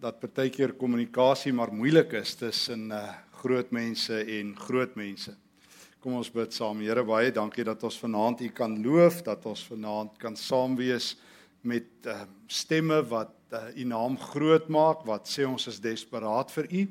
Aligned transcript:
dat 0.00 0.18
partykeer 0.20 0.74
kommunikasie 0.76 1.54
maar 1.56 1.72
moeilik 1.72 2.12
is 2.20 2.34
tussen 2.34 2.90
uh 2.90 3.14
groot 3.36 3.68
mense 3.70 4.16
en 4.16 4.54
groot 4.58 4.94
mense. 4.96 5.34
Kom 6.00 6.16
ons 6.18 6.30
bid 6.32 6.54
saam. 6.56 6.80
Here, 6.80 7.02
baie 7.04 7.28
dankie 7.30 7.62
dat 7.68 7.82
ons 7.84 7.98
vanaand 8.00 8.40
U 8.42 8.48
kan 8.48 8.72
loof, 8.82 9.20
dat 9.22 9.44
ons 9.46 9.60
vanaand 9.68 10.16
kan 10.18 10.34
saam 10.40 10.74
wees 10.78 11.12
met 11.60 12.08
uh 12.08 12.24
stemme 12.48 13.02
wat 13.10 13.34
uh, 13.52 13.68
U 13.76 13.84
naam 13.84 14.16
groot 14.32 14.68
maak, 14.72 15.04
wat 15.06 15.28
sê 15.28 15.44
ons 15.46 15.68
is 15.68 15.78
desperaat 15.84 16.50
vir 16.56 16.70
U. 16.72 16.82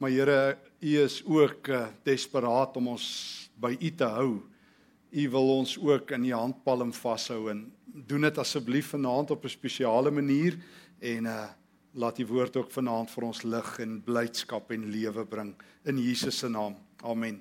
Maar 0.00 0.10
Here, 0.10 0.38
U 0.80 0.96
is 1.04 1.20
ook 1.26 1.68
uh, 1.68 1.86
desperaat 2.02 2.76
om 2.80 2.94
ons 2.96 3.06
by 3.60 3.76
U 3.76 3.90
te 3.90 4.08
hou. 4.16 4.30
U 5.12 5.28
wil 5.36 5.52
ons 5.60 5.76
ook 5.78 6.16
in 6.16 6.30
U 6.32 6.32
handpalm 6.34 6.94
vashou 6.96 7.50
en 7.52 7.66
doen 8.08 8.26
dit 8.26 8.40
asseblief 8.40 8.94
vanaand 8.96 9.30
op 9.30 9.44
'n 9.44 9.52
spesiale 9.52 10.10
manier 10.10 10.58
en 11.00 11.26
uh 11.26 11.52
laat 11.94 12.16
die 12.16 12.26
woord 12.26 12.56
ook 12.56 12.72
vanaand 12.74 13.10
vir 13.10 13.24
ons 13.24 13.42
lig 13.46 13.78
en 13.84 14.00
blydskap 14.02 14.70
en 14.74 14.90
lewe 14.90 15.24
bring 15.24 15.54
in 15.86 15.98
Jesus 15.98 16.38
se 16.38 16.48
naam. 16.48 16.74
Amen. 17.02 17.40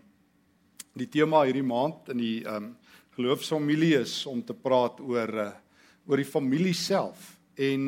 Die 0.94 1.09
tema 1.09 1.44
hierdie 1.48 1.66
maand 1.66 2.09
in 2.13 2.21
die 2.21 2.39
ehm 2.45 2.70
um, 2.70 2.73
geloofsfamilie 3.13 3.99
is 3.99 4.13
om 4.25 4.39
te 4.41 4.55
praat 4.58 4.97
oor 4.99 5.30
uh 5.38 5.52
oor 6.08 6.20
die 6.20 6.27
familie 6.27 6.73
self 6.75 7.38
en 7.55 7.84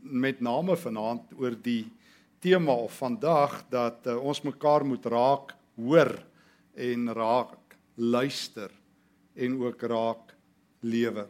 met 0.00 0.40
name 0.42 0.74
vanaand 0.76 1.34
oor 1.38 1.54
die 1.54 1.84
tema 2.42 2.74
of 2.74 2.96
vandag 2.98 3.60
dat 3.70 4.08
uh, 4.08 4.16
ons 4.16 4.40
mekaar 4.42 4.84
moet 4.88 5.06
raak 5.06 5.54
hoor 5.76 6.10
en 6.74 7.12
raak 7.14 7.76
luister 7.94 8.72
en 9.36 9.58
ook 9.60 9.82
raak 9.82 10.34
lewe. 10.80 11.26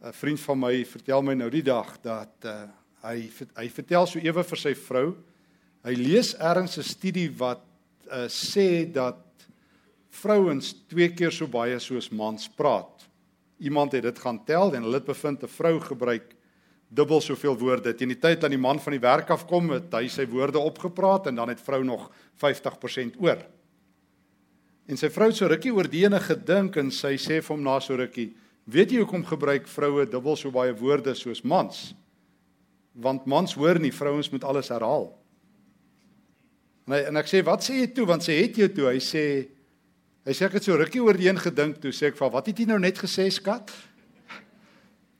'n 0.00 0.12
Vriend 0.12 0.40
van 0.40 0.58
my 0.58 0.84
vertel 0.84 1.22
my 1.22 1.34
nou 1.34 1.50
die 1.50 1.62
dag 1.66 2.00
dat 2.00 2.46
uh, 2.46 2.70
hy 3.02 3.30
hy 3.56 3.68
vertel 3.68 4.06
so 4.06 4.18
ewe 4.18 4.44
vir 4.44 4.60
sy 4.60 4.74
vrou. 4.74 5.16
Hy 5.86 5.94
lees 5.94 6.34
ergens 6.34 6.78
'n 6.78 6.82
studie 6.82 7.30
wat 7.38 7.62
uh, 8.10 8.26
sê 8.28 8.84
dat 8.90 9.24
vrouens 10.10 10.74
twee 10.88 11.08
keer 11.14 11.32
so 11.32 11.46
baie 11.46 11.78
soos 11.78 12.10
mans 12.10 12.48
praat. 12.48 13.06
Iemand 13.58 13.92
het 13.92 14.02
dit 14.02 14.18
gaan 14.18 14.44
tel 14.44 14.74
en 14.74 14.82
hulle 14.82 14.98
het 14.98 15.06
bevind 15.06 15.42
'n 15.42 15.48
vrou 15.48 15.80
gebruik 15.80 16.34
dubbel 16.88 17.20
soveel 17.20 17.56
woorde. 17.58 17.94
Teen 17.94 18.08
die 18.08 18.18
tyd 18.18 18.40
dat 18.40 18.50
die 18.50 18.58
man 18.58 18.80
van 18.80 18.92
die 18.92 19.00
werk 19.02 19.30
afkom, 19.30 19.70
het 19.70 19.92
hy 19.92 20.08
sy 20.08 20.26
woorde 20.26 20.58
opgepraat 20.58 21.26
en 21.26 21.34
dan 21.34 21.48
het 21.48 21.60
vrou 21.60 21.84
nog 21.84 22.10
50% 22.40 23.20
oor. 23.20 23.38
En 24.88 24.96
sy 24.96 25.10
vrou 25.12 25.28
het 25.28 25.36
so 25.36 25.46
rukkie 25.46 25.72
oor 25.74 25.88
die 25.88 26.06
ene 26.06 26.20
gedink 26.20 26.76
en 26.80 26.90
sy 26.90 27.16
sê 27.20 27.42
vir 27.42 27.52
hom 27.52 27.62
na 27.62 27.78
so 27.80 27.96
rukkie: 27.96 28.34
"Weet 28.64 28.90
jy 28.90 28.98
hoekom 28.98 29.24
gebruik 29.24 29.68
vroue 29.68 30.06
dubbel 30.06 30.36
so 30.36 30.50
baie 30.50 30.72
woorde 30.72 31.14
soos 31.14 31.42
mans?" 31.44 31.94
Want 32.98 33.28
mans 33.30 33.54
hoor 33.54 33.78
nie, 33.80 33.92
vrouens 33.94 34.30
moet 34.30 34.44
alles 34.44 34.70
herhaal. 34.72 35.12
En, 36.88 36.96
hy, 36.96 37.04
en 37.10 37.20
ek 37.20 37.28
sê: 37.30 37.42
"Wat 37.44 37.62
sê 37.62 37.82
jy 37.82 37.90
toe?" 37.94 38.06
Want 38.08 38.24
sy 38.24 38.40
het 38.40 38.56
jou 38.58 38.68
toe. 38.72 38.88
Hy 38.90 39.02
sê 39.02 39.24
hy 40.28 40.34
sê 40.36 40.44
ek 40.48 40.58
het 40.58 40.66
so 40.66 40.76
rukkie 40.76 41.00
oor 41.00 41.16
die 41.16 41.28
een 41.28 41.38
gedink 41.40 41.78
toe 41.80 41.92
sê 41.92 42.10
ek: 42.10 42.18
"Wat 42.18 42.46
het 42.46 42.58
jy 42.58 42.66
nou 42.66 42.78
net 42.78 42.98
gesê, 42.98 43.30
skat?" 43.30 43.70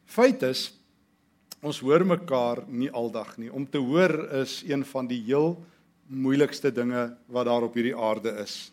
Feit 0.09 0.43
is 0.43 0.73
ons 1.63 1.81
hoor 1.83 2.05
mekaar 2.07 2.65
nie 2.69 2.91
aldag 2.91 3.37
nie. 3.39 3.51
Om 3.53 3.67
te 3.67 3.79
hoor 3.79 4.29
is 4.43 4.63
een 4.67 4.85
van 4.85 5.07
die 5.07 5.21
heel 5.27 5.57
moeilikste 6.07 6.71
dinge 6.73 7.17
wat 7.27 7.47
daar 7.47 7.67
op 7.67 7.75
hierdie 7.75 7.97
aarde 7.97 8.31
is. 8.43 8.71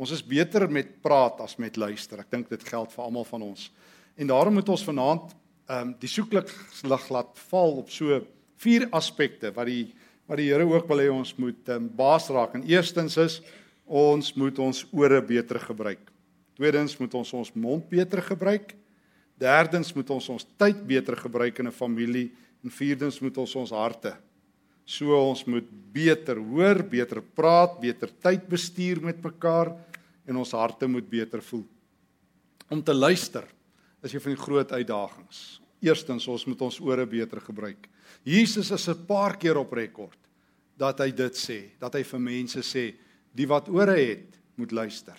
Ons 0.00 0.14
is 0.16 0.22
beter 0.24 0.70
met 0.70 1.02
praat 1.02 1.40
as 1.40 1.58
met 1.60 1.76
luister. 1.76 2.22
Ek 2.22 2.30
dink 2.30 2.48
dit 2.48 2.62
geld 2.64 2.92
vir 2.92 3.04
almal 3.04 3.26
van 3.28 3.42
ons. 3.42 3.70
En 4.16 4.26
daarom 4.26 4.54
moet 4.56 4.68
ons 4.68 4.84
vanaand 4.84 5.36
ehm 5.70 5.90
um, 5.90 5.90
die 6.02 6.08
soeklik 6.10 6.48
lig 6.82 7.08
laat 7.14 7.36
val 7.50 7.76
op 7.78 7.90
so 7.94 8.16
vier 8.60 8.86
aspekte 8.92 9.52
wat 9.56 9.70
die 9.70 9.90
wat 10.30 10.38
die 10.38 10.46
Here 10.46 10.62
ook 10.62 10.86
wil 10.86 11.00
hê 11.02 11.08
ons 11.10 11.32
moet 11.42 11.68
um, 11.74 11.88
baas 11.90 12.28
raak. 12.30 12.52
En 12.54 12.62
eerstens 12.62 13.16
is 13.18 13.40
ons 13.84 14.28
moet 14.38 14.58
ons 14.62 14.84
ore 14.94 15.18
beter 15.26 15.58
gebruik. 15.58 16.04
Tweedens 16.54 16.94
moet 17.00 17.16
ons 17.18 17.32
ons 17.34 17.50
mond 17.58 17.88
beter 17.90 18.22
gebruik. 18.22 18.76
Derdens 19.34 19.90
moet 19.96 20.12
ons 20.14 20.28
ons 20.30 20.46
tyd 20.54 20.86
beter 20.86 21.18
gebruik 21.18 21.58
in 21.58 21.66
'n 21.66 21.74
familie 21.74 22.30
en 22.62 22.70
vierdens 22.70 23.18
moet 23.18 23.38
ons 23.42 23.56
ons 23.56 23.70
harte 23.74 24.14
So 24.90 25.14
ons 25.14 25.44
moet 25.46 25.66
beter 25.94 26.40
hoor, 26.42 26.82
beter 26.82 27.20
praat, 27.22 27.76
beter 27.82 28.10
tyd 28.22 28.48
bestuur 28.50 28.98
met 29.04 29.20
mekaar 29.22 29.70
en 30.26 30.40
ons 30.40 30.54
harte 30.56 30.88
moet 30.90 31.06
beter 31.06 31.42
voel. 31.46 31.62
Om 32.70 32.82
te 32.82 32.94
luister 32.94 33.46
is 34.02 34.14
een 34.14 34.24
van 34.24 34.34
die 34.34 34.42
groot 34.42 34.72
uitdagings. 34.72 35.60
Eerstens, 35.84 36.26
ons 36.28 36.44
moet 36.48 36.62
ons 36.66 36.80
ore 36.82 37.06
beter 37.06 37.40
gebruik. 37.44 37.86
Jesus 38.24 38.70
is 38.70 38.88
'n 38.88 39.06
paar 39.06 39.36
keer 39.36 39.56
op 39.56 39.72
rekord 39.72 40.18
dat 40.76 40.98
hy 40.98 41.10
dit 41.10 41.34
sê, 41.36 41.70
dat 41.78 41.94
hy 41.94 42.02
vir 42.02 42.20
mense 42.20 42.60
sê, 42.60 42.94
die 43.32 43.46
wat 43.46 43.68
ore 43.68 43.96
het, 43.96 44.38
moet 44.56 44.72
luister. 44.72 45.16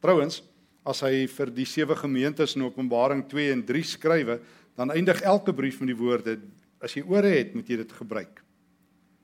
Trouwens, 0.00 0.42
as 0.84 1.00
hy 1.00 1.26
vir 1.26 1.50
die 1.50 1.64
sewe 1.64 1.96
gemeentes 1.96 2.56
in 2.56 2.62
Openbaring 2.62 3.26
2 3.28 3.52
en 3.52 3.62
3 3.64 3.82
skrywe, 3.82 4.40
dan 4.76 4.90
eindig 4.90 5.20
elke 5.22 5.52
brief 5.52 5.80
met 5.80 5.88
die 5.88 5.98
woorde: 5.98 6.38
as 6.80 6.94
jy 6.94 7.02
ore 7.02 7.28
het, 7.28 7.54
moet 7.54 7.68
jy 7.68 7.76
dit 7.76 7.92
gebruik. 7.92 8.42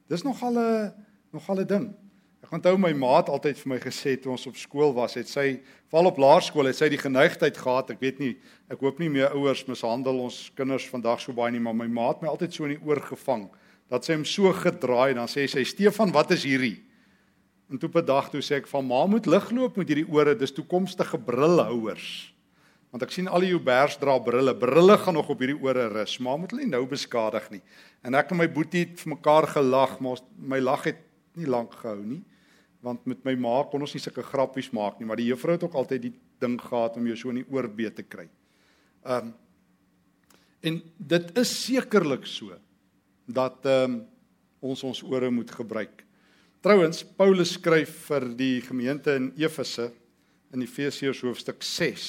Dis 0.09 0.25
nogal 0.25 0.59
'n 0.59 0.93
nogal 1.33 1.61
'n 1.61 1.67
ding. 1.67 2.04
Ek 2.45 2.53
onthou 2.53 2.75
my 2.77 2.91
maat 2.93 3.31
altyd 3.33 3.57
vir 3.57 3.71
my 3.73 3.77
gesê 3.81 4.19
toe 4.21 4.35
ons 4.35 4.43
op 4.51 4.57
skool 4.61 4.91
was, 4.93 5.15
het 5.17 5.31
sy 5.31 5.63
val 5.89 6.11
op 6.11 6.19
laerskool, 6.21 6.69
het 6.69 6.77
sy 6.77 6.91
die 6.93 7.01
geneigtheid 7.01 7.57
gehad, 7.57 7.95
ek 7.95 8.03
weet 8.05 8.19
nie, 8.21 8.35
ek 8.69 8.83
hoop 8.85 8.99
nie 9.01 9.09
meer 9.09 9.33
ouers 9.33 9.63
mishandel 9.65 10.21
ons 10.27 10.51
kinders 10.59 10.85
vandag 10.93 11.23
so 11.23 11.33
baie 11.33 11.55
nie, 11.55 11.63
maar 11.65 11.77
my 11.79 11.89
maat 11.89 12.21
my 12.21 12.29
altyd 12.29 12.53
so 12.53 12.67
in 12.69 12.75
die 12.75 12.85
oor 12.85 13.01
gevang 13.01 13.47
dat 13.93 14.05
sy 14.05 14.17
hom 14.17 14.27
so 14.29 14.53
gedraai 14.57 15.15
en 15.15 15.23
dan 15.23 15.31
sê 15.31 15.47
sy 15.49 15.65
Stefan, 15.65 16.13
wat 16.13 16.35
is 16.37 16.45
hierdie? 16.45 16.83
En 17.73 17.81
toe 17.81 17.89
op 17.89 17.97
'n 17.97 18.05
dag 18.05 18.29
toe 18.29 18.43
sê 18.45 18.61
ek 18.61 18.69
van 18.69 18.85
ma 18.85 19.07
moet 19.07 19.27
ligloop 19.27 19.77
met 19.77 19.89
hierdie 19.89 20.09
ore, 20.09 20.37
dis 20.37 20.53
toekomstige 20.53 21.19
brillehouers. 21.19 22.35
Want 22.93 23.03
ek 23.03 23.11
sien 23.11 23.29
al 23.29 23.41
die 23.41 23.51
Joubers 23.51 23.97
dra 23.97 24.19
brille. 24.19 24.55
Brille 24.55 24.99
gaan 24.99 25.15
nog 25.15 25.29
op 25.29 25.39
hierdie 25.39 25.63
ore 25.63 25.89
rus, 25.89 26.19
maar 26.19 26.39
moet 26.39 26.51
hulle 26.51 26.63
nie 26.63 26.71
nou 26.71 26.87
beskadig 26.87 27.51
nie. 27.51 27.63
En 28.05 28.15
ek 28.15 28.31
en 28.31 28.37
my 28.37 28.49
boetie 28.49 28.85
het 28.85 29.01
vir 29.01 29.17
mekaar 29.17 29.47
gelag, 29.47 30.01
maar 30.01 30.19
my 30.39 30.61
lag 30.61 30.85
het 30.85 31.01
nie 31.35 31.47
lank 31.47 31.73
gehou 31.75 32.05
nie. 32.05 32.23
Want 32.85 33.07
met 33.09 33.23
my 33.25 33.35
ma 33.41 33.57
kon 33.71 33.83
ons 33.85 33.95
nie 33.97 34.03
sulke 34.03 34.23
grappies 34.27 34.69
maak 34.77 34.99
nie, 35.01 35.09
maar 35.09 35.21
die 35.21 35.31
juffrou 35.31 35.57
het 35.57 35.65
ook 35.65 35.77
altyd 35.81 36.03
die 36.05 36.13
ding 36.43 36.59
gehad 36.61 36.99
om 37.01 37.07
jou 37.09 37.17
so 37.17 37.33
in 37.33 37.41
die 37.41 37.49
oorbeet 37.49 37.97
te 38.01 38.05
kry. 38.05 38.29
Um 39.05 39.33
en 40.65 40.79
dit 40.97 41.27
is 41.37 41.51
sekerlik 41.67 42.25
so 42.29 42.57
dat 43.29 43.67
um 43.69 43.99
ons 44.65 44.85
ons 44.89 45.03
ore 45.05 45.29
moet 45.33 45.51
gebruik. 45.53 46.05
Trouwens, 46.65 47.03
Paulus 47.05 47.59
skryf 47.59 47.91
vir 48.07 48.25
die 48.39 48.63
gemeente 48.65 49.13
in 49.19 49.27
Efese 49.37 49.91
in 50.55 50.63
Efesiërs 50.65 51.21
hoofstuk 51.27 51.65
6 51.67 52.07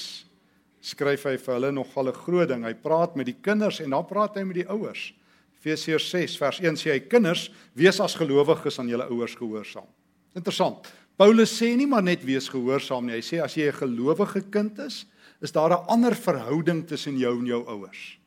skryf 0.85 1.25
hy 1.25 1.35
vir 1.41 1.53
hulle 1.56 1.72
nogal 1.74 2.09
'n 2.09 2.22
groot 2.24 2.47
ding. 2.47 2.64
Hy 2.64 2.74
praat 2.74 3.16
met 3.16 3.25
die 3.25 3.40
kinders 3.41 3.80
en 3.81 3.90
dan 3.90 4.06
praat 4.06 4.35
hy 4.35 4.44
met 4.44 4.56
die 4.56 4.69
ouers. 4.69 5.14
Efesiërs 5.59 6.09
6 6.09 6.38
vers 6.38 6.59
1 6.62 6.78
sê 6.78 6.91
hy 6.91 7.00
kinders, 7.00 7.50
wees 7.74 8.00
as 8.00 8.16
gelowiges 8.16 8.80
aan 8.80 8.88
julle 8.88 9.09
ouers 9.09 9.35
gehoorsaam. 9.35 9.88
Interessant. 10.35 10.84
Paulus 11.16 11.53
sê 11.56 11.72
nie 11.79 11.88
maar 11.88 12.03
net 12.03 12.25
wees 12.28 12.50
gehoorsaam 12.51 13.07
nie. 13.07 13.16
Hy 13.16 13.23
sê 13.23 13.40
as 13.44 13.56
jy 13.56 13.69
'n 13.72 13.79
gelowige 13.79 14.41
kind 14.51 14.78
is, 14.79 15.06
is 15.41 15.51
daar 15.51 15.72
'n 15.72 15.88
ander 15.88 16.16
verhouding 16.16 16.85
tussen 16.88 17.18
jou 17.18 17.40
en 17.40 17.46
jou 17.46 17.63
ouers. 17.68 18.18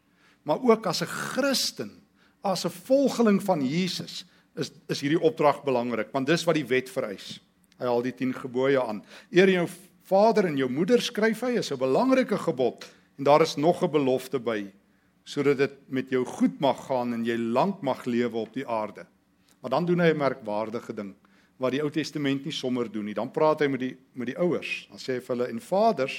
Maar 0.45 0.59
ook 0.63 0.87
as 0.87 1.03
'n 1.03 1.07
Christen, 1.07 1.91
as 2.43 2.65
'n 2.65 2.71
volgeling 2.71 3.43
van 3.43 3.61
Jesus, 3.61 4.25
is 4.57 4.71
is 4.89 5.01
hierdie 5.01 5.21
opdrag 5.21 5.63
belangrik, 5.65 6.09
want 6.13 6.27
dis 6.27 6.45
wat 6.45 6.55
die 6.55 6.67
wet 6.67 6.89
vereis. 6.89 7.41
Hy 7.79 7.85
haal 7.85 8.03
die 8.03 8.15
10 8.15 8.33
gebooie 8.35 8.83
aan. 8.83 9.05
Eer 9.31 9.49
jou 9.49 9.69
vader 10.03 10.47
en 10.47 10.57
jou 10.57 10.71
moeder 10.71 11.01
skryf 11.03 11.41
hy 11.41 11.59
is 11.59 11.71
'n 11.71 11.79
belangrike 11.79 12.39
gebod 12.39 12.87
en 13.19 13.25
daar 13.25 13.43
is 13.43 13.57
nog 13.57 13.83
'n 13.83 13.91
belofte 13.91 14.39
by 14.39 14.73
sodat 15.25 15.59
dit 15.59 15.73
met 15.89 16.09
jou 16.09 16.25
goed 16.25 16.61
mag 16.61 16.87
gaan 16.87 17.13
en 17.13 17.25
jy 17.25 17.37
lank 17.37 17.83
mag 17.83 18.07
lewe 18.07 18.37
op 18.37 18.53
die 18.55 18.67
aarde. 18.67 19.07
Maar 19.61 19.71
dan 19.71 19.85
doen 19.85 20.01
hy 20.01 20.11
'n 20.11 20.17
merkwaardige 20.17 20.95
ding 20.95 21.15
wat 21.59 21.75
die 21.75 21.83
Ou 21.83 21.91
Testament 21.91 22.47
nie 22.47 22.55
sommer 22.55 22.89
doen 22.91 23.09
nie. 23.11 23.17
Dan 23.17 23.33
praat 23.35 23.65
hy 23.65 23.69
met 23.73 23.83
die 23.83 23.95
met 24.15 24.31
die 24.31 24.39
ouers. 24.39 24.87
Dan 24.91 25.03
sê 25.03 25.19
hy 25.19 25.23
vir 25.25 25.35
hulle 25.35 25.49
en 25.53 25.63
vaders, 25.63 26.19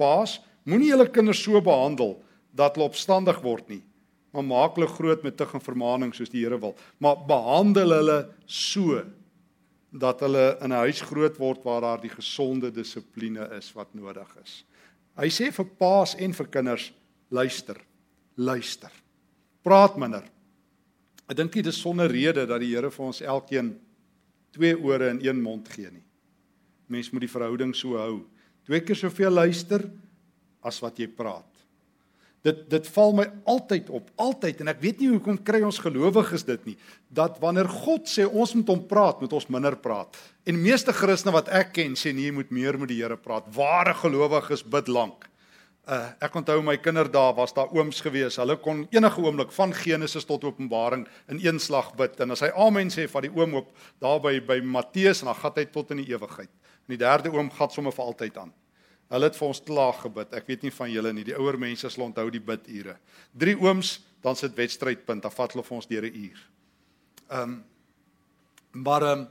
paas, 0.00 0.38
moenie 0.64 0.90
julle 0.90 1.08
kinders 1.12 1.42
so 1.44 1.60
behandel 1.60 2.16
dat 2.56 2.76
hulle 2.76 2.88
opstandig 2.88 3.40
word 3.44 3.68
nie. 3.72 3.82
Maar 4.32 4.46
maak 4.48 4.78
hulle 4.78 4.88
groot 4.88 5.24
met 5.24 5.36
tug 5.36 5.52
en 5.54 5.64
vermaaning 5.64 6.14
soos 6.16 6.32
die 6.32 6.44
Here 6.44 6.58
wil. 6.60 6.76
Maar 7.04 7.20
behandel 7.28 7.92
hulle 7.98 8.18
so 8.46 9.02
dat 9.92 10.24
hulle 10.24 10.56
in 10.64 10.72
'n 10.72 10.84
huis 10.88 11.00
groot 11.04 11.36
word 11.36 11.64
waar 11.64 11.80
daar 11.80 12.00
die 12.00 12.12
gesonde 12.12 12.72
dissipline 12.72 13.48
is 13.58 13.72
wat 13.72 13.94
nodig 13.94 14.28
is. 14.42 14.64
Hy 15.16 15.28
sê 15.28 15.52
vir 15.52 15.66
paas 15.76 16.14
en 16.14 16.32
vir 16.32 16.46
kinders, 16.46 16.92
luister, 17.28 17.76
luister. 18.36 18.90
Praat 19.62 19.98
minder. 19.98 20.24
Ek 21.28 21.36
dink 21.36 21.52
dit 21.52 21.66
is 21.66 21.80
sonder 21.80 22.08
rede 22.08 22.46
dat 22.46 22.60
die 22.60 22.74
Here 22.74 22.90
vir 22.90 23.04
ons 23.04 23.20
elkeen 23.20 23.78
twee 24.52 24.76
ore 24.76 25.08
en 25.12 25.20
een 25.24 25.40
mond 25.42 25.68
gee 25.72 25.90
nie. 25.90 26.04
Mens 26.92 27.10
moet 27.10 27.24
die 27.24 27.32
verhouding 27.32 27.72
so 27.76 27.96
hou. 28.00 28.22
Twee 28.68 28.82
keer 28.84 28.98
soveel 28.98 29.32
luister 29.32 29.86
as 30.62 30.78
wat 30.82 31.00
jy 31.00 31.08
praat. 31.08 31.48
Dit 32.42 32.64
dit 32.70 32.86
val 32.96 33.12
my 33.14 33.24
altyd 33.46 33.90
op, 33.94 34.08
altyd 34.18 34.64
en 34.64 34.72
ek 34.72 34.80
weet 34.82 35.02
nie 35.02 35.12
hoekom 35.12 35.38
kry 35.46 35.60
ons 35.62 35.78
gelowiges 35.78 36.42
dit 36.46 36.72
nie 36.72 36.76
dat 37.14 37.36
wanneer 37.42 37.68
God 37.70 38.08
sê 38.10 38.24
ons 38.26 38.54
moet 38.58 38.72
hom 38.72 38.82
praat, 38.88 39.20
moet 39.22 39.34
ons 39.36 39.46
minder 39.52 39.76
praat. 39.78 40.16
En 40.48 40.58
meeste 40.58 40.94
Christene 40.96 41.34
wat 41.34 41.50
ek 41.54 41.70
ken 41.76 41.94
sê 41.98 42.10
nee, 42.10 42.30
jy 42.30 42.34
moet 42.34 42.50
meer 42.50 42.78
met 42.80 42.90
die 42.90 42.98
Here 42.98 43.18
praat. 43.20 43.46
Ware 43.54 43.94
gelowiges 44.00 44.64
bid 44.66 44.90
lank. 44.90 45.28
Uh 45.82 46.12
ek 46.22 46.36
onthou 46.38 46.60
my 46.62 46.76
kinderdae 46.78 47.34
was 47.34 47.54
daar 47.54 47.72
ooms 47.74 48.00
gewees. 48.00 48.36
Hulle 48.38 48.54
kon 48.62 48.84
enige 48.94 49.20
oomblik 49.20 49.50
van 49.52 49.72
Genesis 49.74 50.24
tot 50.24 50.44
Openbaring 50.44 51.08
in 51.28 51.40
een 51.42 51.58
slag 51.58 51.88
bid 51.98 52.20
en 52.22 52.30
as 52.30 52.44
hy 52.44 52.52
amen 52.54 52.90
sê 52.90 53.08
van 53.10 53.26
die 53.26 53.32
oom 53.34 53.56
op 53.58 53.72
daar 53.98 54.20
by 54.22 54.36
by 54.46 54.60
Matteus 54.62 55.24
en 55.24 55.32
dan 55.32 55.40
gaan 55.40 55.56
hy 55.56 55.64
tot 55.74 55.90
in 55.90 56.04
die 56.04 56.12
ewigheid. 56.14 56.50
En 56.86 56.94
die 56.94 57.00
derde 57.02 57.32
oom 57.34 57.50
gaan 57.50 57.70
sommer 57.70 57.92
vir 57.92 58.04
altyd 58.04 58.38
aan. 58.38 58.52
Hulle 59.10 59.26
het 59.26 59.36
vir 59.36 59.48
ons 59.48 59.60
klaar 59.66 59.96
gebid. 59.98 60.30
Ek 60.38 60.46
weet 60.46 60.62
nie 60.62 60.70
van 60.72 60.90
julle 60.92 61.12
nie. 61.12 61.24
Die 61.26 61.36
ouer 61.36 61.58
mense 61.58 61.90
sal 61.90 62.06
onthou 62.06 62.30
die 62.30 62.40
bidure. 62.40 62.94
Drie 63.34 63.56
ooms, 63.58 63.98
dan 64.22 64.38
sit 64.38 64.54
wedstrydpunt. 64.56 65.22
Dan 65.26 65.34
vat 65.34 65.52
hulle 65.52 65.64
vir 65.66 65.76
ons 65.76 65.88
deur 65.90 66.06
'n 66.06 66.14
uur. 66.14 66.40
Ehm 67.28 67.42
um, 67.42 67.64
maar 68.84 69.02
ehm 69.02 69.18
um, 69.18 69.26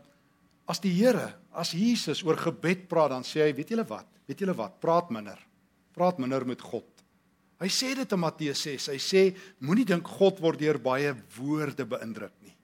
as 0.68 0.80
die 0.80 0.92
Here, 0.92 1.33
as 1.51 1.71
Jesus 1.71 2.24
oor 2.24 2.38
gebed 2.38 2.88
praat, 2.88 3.09
dan 3.09 3.24
sê 3.24 3.48
hy, 3.48 3.53
weet 3.56 3.69
julle 3.69 3.88
wat? 3.88 4.06
Weet 4.27 4.39
julle 4.39 4.53
wat? 4.53 4.80
Praat 4.80 5.09
minder. 5.09 5.39
Praat 5.95 6.19
minder 6.21 6.45
met 6.47 6.61
God. 6.61 6.88
Hy 7.61 7.69
sê 7.69 7.91
dit 7.97 8.13
in 8.15 8.21
Matteus 8.21 8.63
6. 8.65 8.88
Hy 8.89 8.99
sê 9.01 9.21
moenie 9.61 9.85
dink 9.85 10.07
God 10.17 10.39
word 10.41 10.61
deur 10.61 10.79
baie 10.81 11.13
woorde 11.38 11.85
beïndruk 11.85 12.33
nie. 12.41 12.55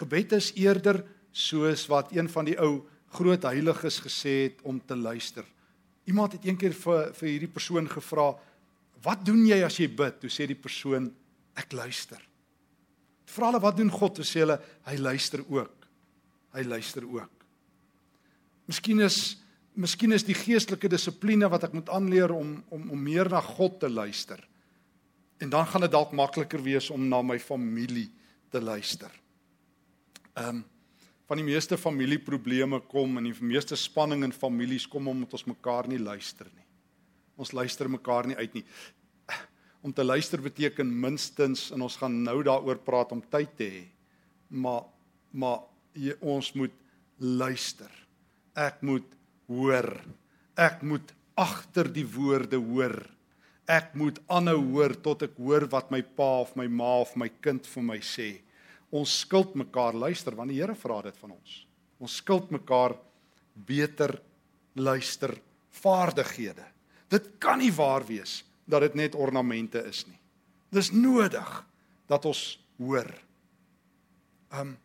Gebed 0.00 0.32
is 0.38 0.52
eerder 0.56 1.02
soos 1.32 1.84
wat 1.92 2.14
een 2.16 2.30
van 2.32 2.48
die 2.48 2.56
ou 2.60 2.86
groot 3.12 3.44
heiliges 3.44 4.00
gesê 4.00 4.36
het 4.46 4.62
om 4.64 4.78
te 4.80 4.96
luister. 4.96 5.44
Iemand 6.08 6.32
het 6.38 6.46
eendag 6.48 6.72
vir 6.74 7.12
vir 7.18 7.28
hierdie 7.28 7.52
persoon 7.52 7.88
gevra, 7.88 8.32
"Wat 9.02 9.24
doen 9.24 9.44
jy 9.46 9.62
as 9.62 9.76
jy 9.76 9.88
bid?" 9.88 10.20
Toe 10.20 10.30
sê 10.30 10.46
die 10.46 10.54
persoon, 10.54 11.12
"Ek 11.54 11.72
luister." 11.72 12.18
Vra 13.26 13.46
hulle, 13.46 13.60
"Wat 13.60 13.76
doen 13.76 13.90
God?" 13.90 14.14
Toe 14.14 14.24
sê 14.24 14.40
hulle, 14.40 14.60
"Hy 14.86 14.96
luister 14.96 15.44
ook." 15.48 15.82
Hy 16.52 16.62
luister 16.62 17.04
ook. 17.04 17.30
Miskien 18.68 19.00
is 19.00 19.41
miskien 19.74 20.12
is 20.12 20.24
die 20.26 20.36
geestelike 20.36 20.90
dissipline 20.90 21.48
wat 21.50 21.68
ek 21.68 21.76
moet 21.76 21.90
aanleer 21.92 22.32
om 22.34 22.56
om 22.72 22.90
om 22.92 23.02
meer 23.02 23.30
na 23.30 23.40
God 23.40 23.80
te 23.80 23.90
luister. 23.90 24.40
En 25.42 25.50
dan 25.50 25.66
gaan 25.66 25.86
dit 25.86 25.92
dalk 25.92 26.12
makliker 26.12 26.62
wees 26.62 26.90
om 26.90 27.08
na 27.08 27.22
my 27.22 27.38
familie 27.38 28.10
te 28.50 28.60
luister. 28.60 29.10
Ehm 30.36 30.48
um, 30.48 30.64
van 31.32 31.38
die 31.40 31.46
meeste 31.46 31.78
familieprobleme 31.80 32.82
kom 32.90 33.16
en 33.16 33.24
die 33.24 33.46
meeste 33.48 33.76
spanning 33.78 34.24
in 34.26 34.34
families 34.36 34.84
kom 34.90 35.06
omdat 35.08 35.32
ons 35.32 35.46
mekaar 35.48 35.86
nie 35.88 36.00
luister 36.02 36.44
nie. 36.50 36.66
Ons 37.40 37.54
luister 37.56 37.88
mekaar 37.88 38.26
nie 38.28 38.36
uit 38.36 38.58
nie. 38.58 38.64
Om 39.82 39.94
te 39.96 40.04
luister 40.04 40.42
beteken 40.42 40.90
minstens 41.00 41.70
en 41.72 41.86
ons 41.86 41.96
gaan 41.96 42.18
nou 42.26 42.42
daaroor 42.44 42.82
praat 42.84 43.14
om 43.16 43.22
tyd 43.32 43.56
te 43.56 43.70
hê. 43.70 43.82
Maar 44.48 44.84
maar 45.32 45.62
jy, 45.96 46.12
ons 46.20 46.52
moet 46.52 46.74
luister. 47.16 47.88
Ek 48.52 48.82
moet 48.84 49.08
hoor. 49.48 49.90
Ek 50.56 50.82
moet 50.82 51.14
agter 51.34 51.88
die 51.92 52.06
woorde 52.06 52.60
hoor. 52.60 52.98
Ek 53.66 53.94
moet 53.94 54.18
aanhou 54.28 54.60
hoor 54.74 54.94
tot 55.00 55.22
ek 55.22 55.36
hoor 55.38 55.68
wat 55.70 55.90
my 55.90 56.02
pa 56.02 56.42
of 56.42 56.56
my 56.56 56.66
ma 56.68 57.00
of 57.00 57.14
my 57.16 57.30
kind 57.40 57.66
vir 57.66 57.82
my 57.82 58.00
sê 58.02 58.42
ons 58.92 59.12
skuld 59.24 59.56
mekaar 59.56 59.96
luister 59.96 60.36
want 60.36 60.52
die 60.52 60.60
Here 60.60 60.76
vra 60.76 61.00
dit 61.06 61.16
van 61.22 61.32
ons. 61.32 61.56
Ons 62.02 62.18
skuld 62.20 62.50
mekaar 62.52 62.94
beter 63.54 64.18
luister 64.76 65.34
vaardighede. 65.82 66.64
Dit 67.08 67.36
kan 67.40 67.60
nie 67.60 67.72
waar 67.72 68.04
wees 68.08 68.42
dat 68.68 68.84
dit 68.84 68.96
net 69.00 69.16
ornamente 69.16 69.80
is 69.88 70.04
nie. 70.08 70.18
Dis 70.72 70.92
nodig 70.92 71.50
dat 72.08 72.28
ons 72.28 72.42
hoor. 72.80 73.08
Um 74.52 74.76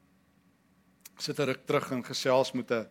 sit 1.17 1.39
er 1.41 1.55
ek 1.55 1.63
terug 1.65 1.89
in 1.95 2.03
gesels 2.05 2.53
met 2.53 2.71
'n 2.71 2.87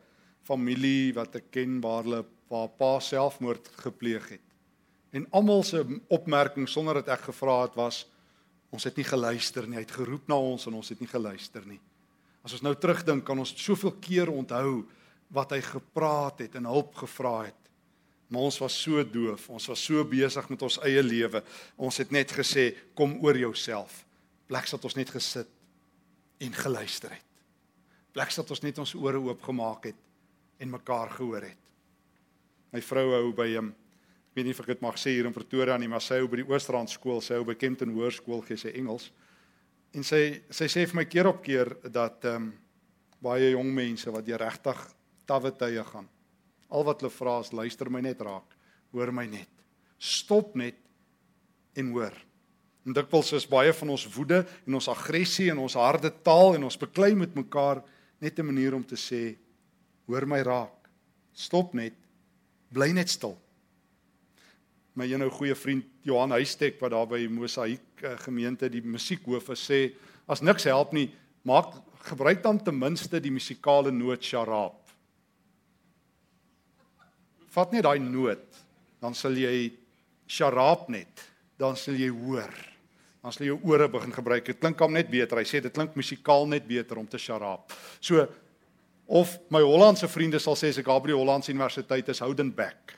familie 0.46 1.14
wat 1.16 1.38
ek 1.42 1.50
ken 1.54 1.80
waar 1.84 2.06
hulle 2.06 2.24
waar 2.46 2.68
pa 2.78 2.96
selfmoord 3.02 3.68
gepleeg 3.82 4.28
het. 4.36 4.44
En 5.10 5.26
almal 5.34 5.64
se 5.66 5.82
opmerking 6.14 6.68
sonder 6.70 7.00
dat 7.00 7.16
ek 7.16 7.28
gevra 7.32 7.64
het 7.64 7.74
was 7.74 8.04
Ons 8.74 8.86
het 8.88 8.98
nie 8.98 9.06
geluister 9.06 9.66
nie. 9.66 9.78
Hy 9.78 9.84
het 9.86 9.94
geroep 9.94 10.26
na 10.30 10.38
ons 10.42 10.66
en 10.68 10.78
ons 10.78 10.90
het 10.90 11.00
nie 11.00 11.10
geluister 11.10 11.64
nie. 11.68 11.78
As 12.46 12.54
ons 12.56 12.64
nou 12.66 12.74
terugdink, 12.78 13.24
kan 13.26 13.38
ons 13.38 13.54
soveel 13.58 13.94
keer 14.02 14.30
onthou 14.30 14.84
wat 15.34 15.54
hy 15.54 15.62
gepraat 15.64 16.44
het 16.44 16.58
en 16.58 16.68
hulp 16.70 16.94
gevra 17.00 17.48
het. 17.48 17.62
Maar 18.30 18.48
ons 18.48 18.58
was 18.58 18.76
so 18.82 19.02
doof. 19.06 19.48
Ons 19.54 19.68
was 19.70 19.82
so 19.82 20.02
besig 20.06 20.48
met 20.50 20.62
ons 20.66 20.78
eie 20.86 21.02
lewe. 21.02 21.42
Ons 21.78 21.98
het 22.02 22.10
net 22.10 22.32
gesê, 22.32 22.74
"Kom 22.94 23.18
oor 23.22 23.38
jouself." 23.38 24.04
Pleks 24.46 24.70
dat 24.70 24.84
ons 24.84 24.94
net 24.94 25.10
gesit 25.10 25.48
en 26.38 26.52
geluister 26.52 27.10
het. 27.10 27.24
Pleks 28.12 28.34
dat 28.34 28.50
ons 28.50 28.62
net 28.62 28.78
ons 28.78 28.94
ore 28.94 29.18
oopgemaak 29.18 29.84
het 29.84 29.96
en 30.58 30.70
mekaar 30.70 31.10
gehoor 31.10 31.42
het. 31.42 31.62
My 32.72 32.80
vrou 32.80 33.10
hou 33.14 33.32
by 33.36 33.50
hom 33.56 33.74
weet 34.36 34.44
nie 34.44 34.52
of 34.52 34.60
ek 34.60 34.74
dit 34.74 34.82
mag 34.84 34.98
sê 35.00 35.14
hier 35.14 35.26
in 35.28 35.32
Pretoria 35.32 35.78
nie, 35.80 35.88
maar 35.88 36.04
sy 36.04 36.18
hou 36.20 36.28
by 36.28 36.42
die 36.42 36.50
Oostrand 36.50 36.92
skool, 36.92 37.22
sy 37.24 37.38
hou 37.38 37.46
by 37.48 37.54
Kempton 37.56 37.94
Hoërskool 37.96 38.42
gee 38.44 38.60
sy 38.60 38.74
Engels. 38.76 39.08
En 39.96 40.04
sy 40.04 40.42
sy 40.52 40.68
sê 40.68 40.84
vir 40.84 40.98
my 40.98 41.06
keer 41.08 41.30
op 41.30 41.40
keer 41.44 41.72
dat 41.88 42.26
ehm 42.28 42.50
um, 42.50 42.54
baie 43.24 43.48
jong 43.54 43.70
mense 43.72 44.12
wat 44.12 44.26
jy 44.28 44.36
regtig 44.38 44.82
tawwe 45.26 45.50
tye 45.56 45.82
gaan. 45.88 46.04
Al 46.68 46.84
wat 46.84 47.00
hulle 47.00 47.10
vra 47.10 47.38
is 47.40 47.48
luister 47.56 47.88
my 47.90 48.02
net 48.04 48.20
raak, 48.22 48.52
hoor 48.92 49.10
my 49.10 49.24
net. 49.26 49.48
Stop 49.96 50.52
net 50.54 50.76
en 51.80 51.88
hoor. 51.96 52.12
En 52.86 52.94
dikwels 52.94 53.32
is 53.34 53.48
baie 53.48 53.72
van 53.72 53.94
ons 53.96 54.04
woede 54.14 54.42
en 54.66 54.76
ons 54.78 54.90
aggressie 54.92 55.48
en 55.50 55.64
ons 55.64 55.78
harde 55.80 56.12
taal 56.22 56.58
en 56.58 56.68
ons 56.68 56.78
beklei 56.84 57.14
met 57.16 57.32
mekaar 57.34 57.80
net 58.20 58.38
'n 58.38 58.46
manier 58.46 58.76
om 58.76 58.84
te 58.84 59.00
sê 59.00 59.34
hoor 60.06 60.26
my 60.26 60.40
raak. 60.46 60.90
Stop 61.36 61.74
net. 61.74 61.94
Bly 62.72 62.92
net 62.96 63.12
stil 63.12 63.36
my 64.96 65.04
een 65.04 65.26
ou 65.26 65.30
goeie 65.30 65.54
vriend 65.56 65.84
Johan 66.08 66.32
Huystek 66.32 66.80
wat 66.80 66.94
daar 66.94 67.08
by 67.08 67.20
Mosaïek 67.28 68.04
uh, 68.04 68.14
gemeente 68.24 68.68
die 68.72 68.80
musiekhoof 68.80 69.52
sê 69.60 69.90
as 70.26 70.40
niks 70.40 70.64
help 70.70 70.94
nie 70.96 71.10
maak 71.46 71.74
gebruik 72.08 72.40
dan 72.42 72.58
ten 72.62 72.78
minste 72.78 73.20
die 73.20 73.32
musikale 73.34 73.92
noot 73.92 74.24
charab. 74.24 74.78
Vat 77.52 77.74
net 77.74 77.84
daai 77.84 78.00
noot 78.00 78.62
dan 79.02 79.14
sal 79.14 79.36
jy 79.36 79.68
charab 80.26 80.88
net 80.92 81.26
dan 81.60 81.76
sal 81.76 81.96
jy 81.96 82.08
hoor. 82.12 82.52
Dan 83.20 83.34
sal 83.34 83.46
jy 83.46 83.52
jou 83.52 83.60
ore 83.72 83.88
begin 83.90 84.12
gebruik. 84.14 84.48
Dit 84.48 84.60
klink 84.60 84.80
hom 84.80 84.92
net 84.96 85.08
beter. 85.10 85.40
Hy 85.40 85.48
sê 85.48 85.60
dit 85.64 85.72
klink 85.72 85.96
musikaal 85.98 86.44
net 86.48 86.66
beter 86.68 87.00
om 87.00 87.08
te 87.08 87.20
charab. 87.20 87.72
So 88.00 88.24
of 89.06 89.38
my 89.50 89.60
Hollandse 89.62 90.08
vriende 90.08 90.38
sal 90.38 90.56
sê 90.58 90.68
as 90.68 90.78
ek 90.78 90.86
Gabriel 90.86 91.18
Hollandse 91.18 91.52
Universiteit 91.52 92.08
is 92.08 92.20
Houdenback 92.20 92.96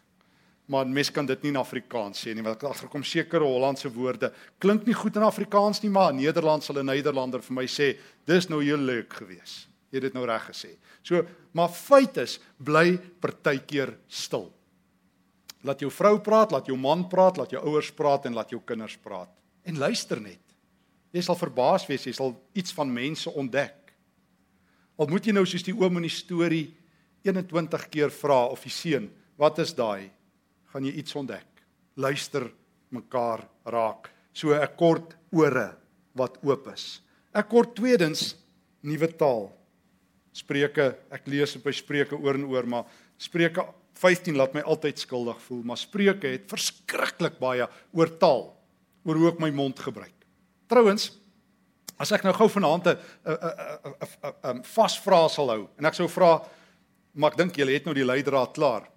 maar 0.68 0.86
mens 0.86 1.08
kan 1.10 1.26
dit 1.26 1.42
nie 1.42 1.50
in 1.54 1.60
Afrikaans 1.60 2.20
sê 2.20 2.34
nie 2.36 2.44
want 2.44 2.60
ek 2.60 2.68
agterkom 2.68 3.04
sekere 3.06 3.46
Hollandse 3.48 3.88
woorde. 3.92 4.28
Klink 4.60 4.84
nie 4.86 4.96
goed 4.96 5.16
in 5.16 5.24
Afrikaans 5.24 5.80
nie 5.80 5.90
maar 5.92 6.12
in 6.12 6.20
Nederlands 6.20 6.68
sal 6.68 6.76
'n 6.78 6.86
Nederlander 6.92 7.40
vir 7.40 7.54
my 7.54 7.64
sê 7.64 7.96
dis 8.26 8.48
nou 8.48 8.60
heel 8.62 8.78
leuk 8.78 9.12
gewees. 9.12 9.66
Jy 9.90 9.96
het 9.96 10.02
dit 10.02 10.14
nou 10.14 10.26
reg 10.26 10.44
gesê. 10.50 10.76
So 11.02 11.24
maar 11.52 11.68
feit 11.68 12.16
is 12.18 12.38
bly 12.58 12.98
partykeer 13.20 13.96
stil. 14.08 14.52
Laat 15.64 15.80
jou 15.80 15.90
vrou 15.90 16.18
praat 16.20 16.52
laat 16.52 16.66
jou 16.66 16.76
man 16.76 17.08
praat 17.08 17.38
laat 17.38 17.50
jou 17.50 17.64
ouers 17.64 17.90
praat 17.90 18.26
en 18.26 18.34
laat 18.34 18.50
jou 18.50 18.60
kinders 18.60 18.96
praat. 18.96 19.30
En 19.64 19.78
luister 19.78 20.20
net. 20.20 20.40
Jy 21.12 21.22
sal 21.22 21.36
verbaas 21.36 21.86
wees 21.86 22.04
jy 22.04 22.12
sal 22.12 22.36
iets 22.52 22.72
van 22.72 22.92
mense 22.92 23.30
ontdek 23.30 23.87
al 24.98 25.08
moet 25.10 25.26
jy 25.26 25.32
nou 25.32 25.46
soos 25.46 25.64
die 25.64 25.76
oom 25.76 26.00
in 26.00 26.08
die 26.08 26.12
storie 26.12 26.66
21 27.26 27.88
keer 27.92 28.10
vra 28.14 28.44
of 28.50 28.64
die 28.66 28.74
seun 28.74 29.08
wat 29.38 29.60
is 29.62 29.74
daai 29.76 30.10
gaan 30.72 30.84
jy 30.84 30.98
iets 31.00 31.14
ontdek. 31.16 31.46
Luister 31.96 32.48
mekaar 32.94 33.46
raak. 33.64 34.10
So 34.32 34.52
'n 34.52 34.76
kort 34.76 35.16
ore 35.32 35.76
wat 36.14 36.38
oop 36.42 36.68
is. 36.74 37.00
Ek 37.34 37.48
kort 37.48 37.74
tweedens 37.74 38.36
nuwe 38.82 39.08
taal. 39.16 39.52
Spreuke, 40.32 40.96
ek 41.10 41.26
lees 41.26 41.56
op 41.56 41.64
by 41.64 41.72
Spreuke 41.72 42.14
oor 42.14 42.34
en 42.34 42.44
oor, 42.44 42.66
maar 42.66 42.84
Spreuke 43.18 43.64
15 43.94 44.36
laat 44.36 44.54
my 44.54 44.60
altyd 44.60 44.98
skuldig 44.98 45.40
voel, 45.42 45.62
maar 45.62 45.76
Spreuke 45.76 46.28
het 46.28 46.46
verskriklik 46.50 47.38
baie 47.38 47.66
oor 47.92 48.18
taal, 48.18 48.56
oor 49.04 49.16
hoe 49.16 49.28
ek 49.32 49.40
my 49.40 49.50
mond 49.50 49.78
gebruik. 49.78 50.14
Trouwens, 50.68 51.18
as 51.98 52.12
ek 52.14 52.24
nou 52.24 52.32
gou 52.36 52.48
vanaand 52.48 52.86
'n 52.86 52.96
'n 54.52 54.62
vasvra 54.62 55.28
sal 55.28 55.50
hou 55.50 55.68
en 55.78 55.84
ek 55.86 55.94
sou 55.94 56.08
vra, 56.08 56.40
maar 57.14 57.32
ek 57.32 57.38
dink 57.38 57.56
julle 57.56 57.74
het 57.74 57.84
nou 57.84 57.94
die 57.94 58.06
leidraad 58.06 58.54
klaar. 58.54 58.88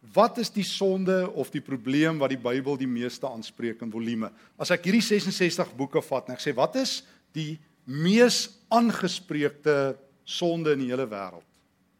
Wat 0.00 0.38
is 0.38 0.50
die 0.50 0.64
sonde 0.64 1.28
of 1.36 1.50
die 1.50 1.60
probleem 1.60 2.18
wat 2.18 2.30
die 2.30 2.40
Bybel 2.40 2.76
die 2.76 2.88
meeste 2.88 3.28
aanspreek 3.28 3.82
in 3.82 3.90
volume? 3.92 4.30
As 4.58 4.70
ek 4.70 4.84
hierdie 4.84 5.04
66 5.04 5.74
boeke 5.76 6.00
vat 6.02 6.28
en 6.28 6.34
ek 6.34 6.40
sê 6.40 6.54
wat 6.56 6.76
is 6.76 7.02
die 7.32 7.58
mees 7.84 8.48
aangespreekte 8.70 9.96
sonde 10.24 10.72
in 10.72 10.78
die 10.78 10.90
hele 10.92 11.06
wêreld 11.06 11.44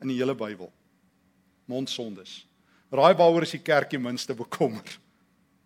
in 0.01 0.09
die 0.09 0.17
hele 0.17 0.35
Bybel? 0.35 0.71
Mondsondes. 1.69 2.47
Raai 2.91 3.15
waaroor 3.15 3.43
is 3.43 3.53
die 3.55 3.63
kerk 3.63 3.91
die 3.91 4.01
minste 4.01 4.35
bekommer? 4.35 4.85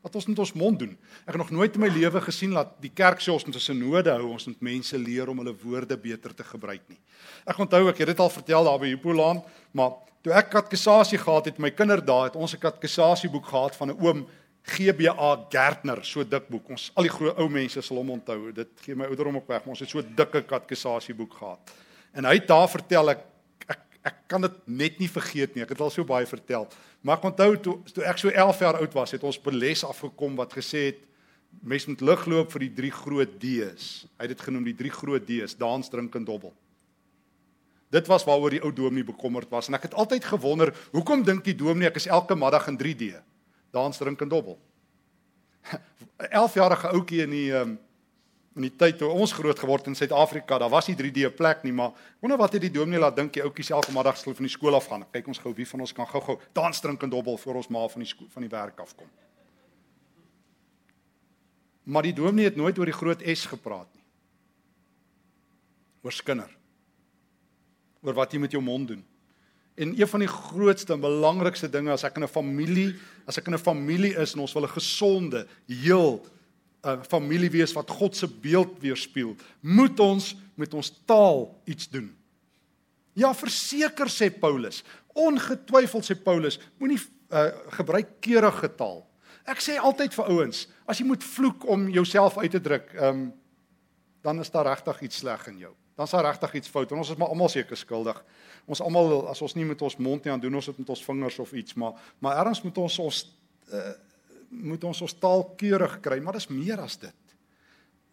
Wat 0.05 0.19
ons 0.21 0.27
met 0.29 0.39
ons 0.39 0.53
mond 0.53 0.79
doen. 0.79 0.91
Ek 1.25 1.33
het 1.33 1.41
nog 1.41 1.51
nooit 1.51 1.75
in 1.75 1.81
my 1.81 1.89
lewe 1.89 2.21
gesien 2.21 2.53
dat 2.53 2.75
die 2.85 2.93
kerk 2.93 3.23
sê 3.25 3.33
ons 3.33 3.45
moet 3.49 3.57
'n 3.57 3.67
sinode 3.73 4.11
hou, 4.13 4.33
ons 4.37 4.47
moet 4.47 4.61
mense 4.61 4.99
leer 4.99 5.29
om 5.29 5.39
hulle 5.41 5.55
woorde 5.63 5.97
beter 5.97 6.35
te 6.35 6.45
gebruik 6.45 6.83
nie. 6.89 6.99
Ek 7.47 7.59
onthou 7.59 7.89
ek 7.89 7.99
het 7.99 8.07
dit 8.09 8.21
al 8.21 8.29
vertel 8.29 8.65
daar 8.65 8.79
by 8.79 8.93
Hippolaan, 8.93 9.43
maar 9.73 9.91
toe 10.23 10.33
ek 10.33 10.51
katekisasie 10.51 11.19
gehad 11.19 11.47
het, 11.47 11.59
my 11.59 11.71
kinderdae 11.71 12.25
het 12.25 12.37
ons 12.37 12.55
'n 12.55 12.59
katekisasieboek 12.59 13.47
gehad 13.47 13.77
van 13.77 13.89
'n 13.91 13.99
oom 14.01 14.27
GBA 14.65 15.47
Gärtner, 15.49 16.05
so 16.05 16.25
dik 16.25 16.49
boek. 16.49 16.71
Ons 16.71 16.91
al 16.97 17.05
die 17.05 17.13
ou 17.37 17.49
mense 17.49 17.83
sal 17.83 17.97
hom 17.97 18.11
onthou. 18.11 18.53
Dit 18.53 18.69
gee 18.81 18.95
my 18.95 19.05
ouderdom 19.05 19.37
op 19.37 19.49
weg, 19.49 19.65
maar 19.65 19.75
ons 19.75 19.81
het 19.81 19.89
so 19.89 20.03
dikke 20.03 20.43
katekisasieboek 20.43 21.35
gehad. 21.35 21.75
En 22.15 22.25
hy 22.25 22.35
het 22.35 22.49
daar 22.49 22.69
vertel 22.69 23.11
ek 23.11 23.25
ek 24.05 24.21
kan 24.29 24.45
dit 24.45 24.57
net 24.69 25.01
nie 25.01 25.09
vergeet 25.09 25.55
nie. 25.57 25.65
Ek 25.65 25.73
het 25.73 25.81
al 25.81 25.93
so 25.93 26.05
baie 26.07 26.27
vertel. 26.29 26.67
Maar 27.05 27.19
ek 27.19 27.29
onthou 27.31 27.51
toe 27.57 27.77
toe 27.95 28.05
ek 28.05 28.21
so 28.21 28.33
11 28.33 28.61
jaar 28.67 28.79
oud 28.83 28.97
was, 28.97 29.15
het 29.17 29.25
ons 29.25 29.41
by 29.41 29.55
les 29.57 29.85
afgekom 29.87 30.37
wat 30.41 30.53
gesê 30.57 30.91
het 30.91 31.01
mens 31.63 31.87
moet 31.87 32.03
ligloop 32.03 32.51
vir 32.53 32.67
die 32.67 32.75
drie 32.81 32.93
groot 32.93 33.39
D's. 33.41 34.05
Hy 34.19 34.27
het 34.27 34.35
dit 34.35 34.45
genoem 34.45 34.67
die 34.69 34.77
drie 34.77 34.93
groot 34.93 35.25
D's: 35.25 35.57
dans, 35.57 35.89
drink 35.91 36.17
en 36.19 36.27
dobbel. 36.27 36.53
Dit 37.95 38.11
was 38.11 38.27
waaroor 38.27 38.57
die 38.57 38.63
ou 38.65 38.73
dominee 38.75 39.07
bekommerd 39.07 39.51
was 39.55 39.71
en 39.71 39.79
ek 39.79 39.89
het 39.89 39.95
altyd 39.95 40.25
gewonder, 40.27 40.75
hoekom 40.93 41.23
dink 41.25 41.45
die 41.47 41.57
dominee 41.57 41.89
ek 41.93 42.01
is 42.03 42.11
elke 42.11 42.37
middag 42.37 42.67
in 42.69 42.79
3D? 42.81 43.15
Dans, 43.75 43.99
drink 43.99 44.21
en 44.21 44.31
dobbel. 44.31 44.59
11 46.43 46.57
jarige 46.59 46.91
ouetjie 46.93 47.23
in 47.25 47.33
die 47.33 47.49
um, 47.55 47.77
in 48.55 48.69
die 48.69 48.73
tyd 48.79 49.01
toe 49.01 49.09
ons 49.11 49.33
groot 49.35 49.59
geword 49.59 49.89
in 49.91 49.97
Suid-Afrika, 49.99 50.59
daar 50.63 50.71
was 50.71 50.87
nie 50.87 50.95
3D 50.95 51.33
plek 51.35 51.65
nie, 51.67 51.73
maar 51.75 51.91
wonder 52.23 52.39
wat 52.39 52.55
het 52.55 52.63
die 52.63 52.71
dominee 52.71 53.03
laat 53.03 53.17
dink 53.17 53.33
die 53.35 53.43
ouetjies 53.43 53.73
elke 53.75 53.93
middag 53.95 54.19
skool 54.21 54.37
van 54.39 54.47
die 54.47 54.53
skool 54.53 54.79
af 54.79 54.87
gaan. 54.91 55.03
Kyk 55.11 55.31
ons 55.33 55.43
gou 55.43 55.51
wie 55.57 55.67
van 55.67 55.83
ons 55.83 55.95
kan 55.97 56.07
gou-gou 56.07 56.39
dans 56.55 56.81
drink 56.81 57.03
en 57.03 57.11
dobbel 57.11 57.39
voor 57.43 57.59
ons 57.63 57.71
ma 57.75 57.83
van 57.91 58.05
die 58.05 58.11
skool, 58.11 58.29
van 58.31 58.47
die 58.47 58.53
werk 58.53 58.79
afkom. 58.79 59.11
Maar 61.85 62.07
die 62.07 62.15
dominee 62.17 62.47
het 62.49 62.57
nooit 62.57 62.79
oor 62.79 62.89
die 62.89 62.97
groot 62.97 63.25
S 63.35 63.49
gepraat 63.51 63.91
nie. 63.91 64.05
Oor 66.07 66.15
skinder. 66.15 66.55
Oor 68.05 68.15
wat 68.15 68.33
jy 68.33 68.39
met 68.39 68.55
jou 68.55 68.63
mond 68.63 68.89
doen. 68.89 69.03
En 69.75 69.91
een 69.99 70.09
van 70.09 70.23
die 70.23 70.31
grootste 70.31 70.95
en 70.95 71.03
belangrikste 71.03 71.67
dinge 71.69 71.91
as 71.91 72.05
ek 72.07 72.17
in 72.17 72.25
'n 72.25 72.31
familie, 72.31 72.95
as 73.27 73.39
ek 73.39 73.49
in 73.49 73.55
'n 73.55 73.59
familie 73.59 74.15
is 74.15 74.35
en 74.35 74.41
ons 74.41 74.53
wil 74.53 74.63
'n 74.63 74.79
gesonde, 74.79 75.49
heel 75.67 76.23
'n 76.85 77.05
familie 77.09 77.51
wees 77.51 77.73
wat 77.73 77.91
God 77.91 78.17
se 78.17 78.29
beeld 78.29 78.81
weerspieël, 78.81 79.37
moet 79.61 80.01
ons 80.01 80.37
met 80.55 80.75
ons 80.75 80.93
taal 81.05 81.61
iets 81.65 81.89
doen. 81.89 82.17
Ja, 83.13 83.35
verseker 83.35 84.11
sê 84.11 84.31
Paulus, 84.31 84.83
ongetwyfeld 85.15 86.05
sê 86.05 86.15
Paulus, 86.23 86.59
moenie 86.79 86.99
uh, 87.31 87.47
gebruik 87.79 88.21
keurige 88.21 88.75
taal. 88.75 89.05
Ek 89.45 89.61
sê 89.61 89.77
altyd 89.79 90.15
vir 90.15 90.31
ouens, 90.33 90.67
as 90.89 90.99
jy 90.99 91.07
moet 91.07 91.25
vloek 91.25 91.67
om 91.69 91.89
jouself 91.93 92.39
uit 92.39 92.51
te 92.51 92.61
druk, 92.61 92.91
um, 92.97 93.33
dan 94.25 94.41
is 94.41 94.51
daar 94.51 94.67
regtig 94.67 95.03
iets 95.05 95.21
sleg 95.21 95.47
in 95.53 95.59
jou. 95.59 95.75
Dan 95.95 96.09
is 96.09 96.15
daar 96.17 96.25
regtig 96.25 96.55
iets 96.55 96.69
fout 96.69 96.91
en 96.91 96.99
ons 96.99 97.11
is 97.13 97.19
maar 97.21 97.29
almal 97.29 97.49
seker 97.53 97.77
skuldig. 97.77 98.19
Ons 98.67 98.81
almal 98.83 99.29
as 99.31 99.43
ons 99.45 99.55
nie 99.55 99.67
met 99.69 99.83
ons 99.85 99.97
mond 100.03 100.25
nie 100.25 100.33
aan 100.33 100.41
doen 100.43 100.57
ons 100.59 100.71
dit 100.71 100.79
met 100.81 100.89
ons 100.91 101.05
vingers 101.05 101.39
of 101.39 101.53
iets, 101.53 101.77
maar 101.79 102.01
maar 102.19 102.41
ergens 102.41 102.65
moet 102.65 102.79
ons 102.83 102.99
ons 103.05 103.21
uh, 103.71 103.93
moet 104.55 104.85
ons 104.85 105.01
ons 105.03 105.19
taal 105.19 105.45
keurig 105.59 105.99
kry, 106.01 106.21
maar 106.23 106.39
dis 106.39 106.51
meer 106.53 106.81
as 106.81 106.97
dit. 107.01 107.37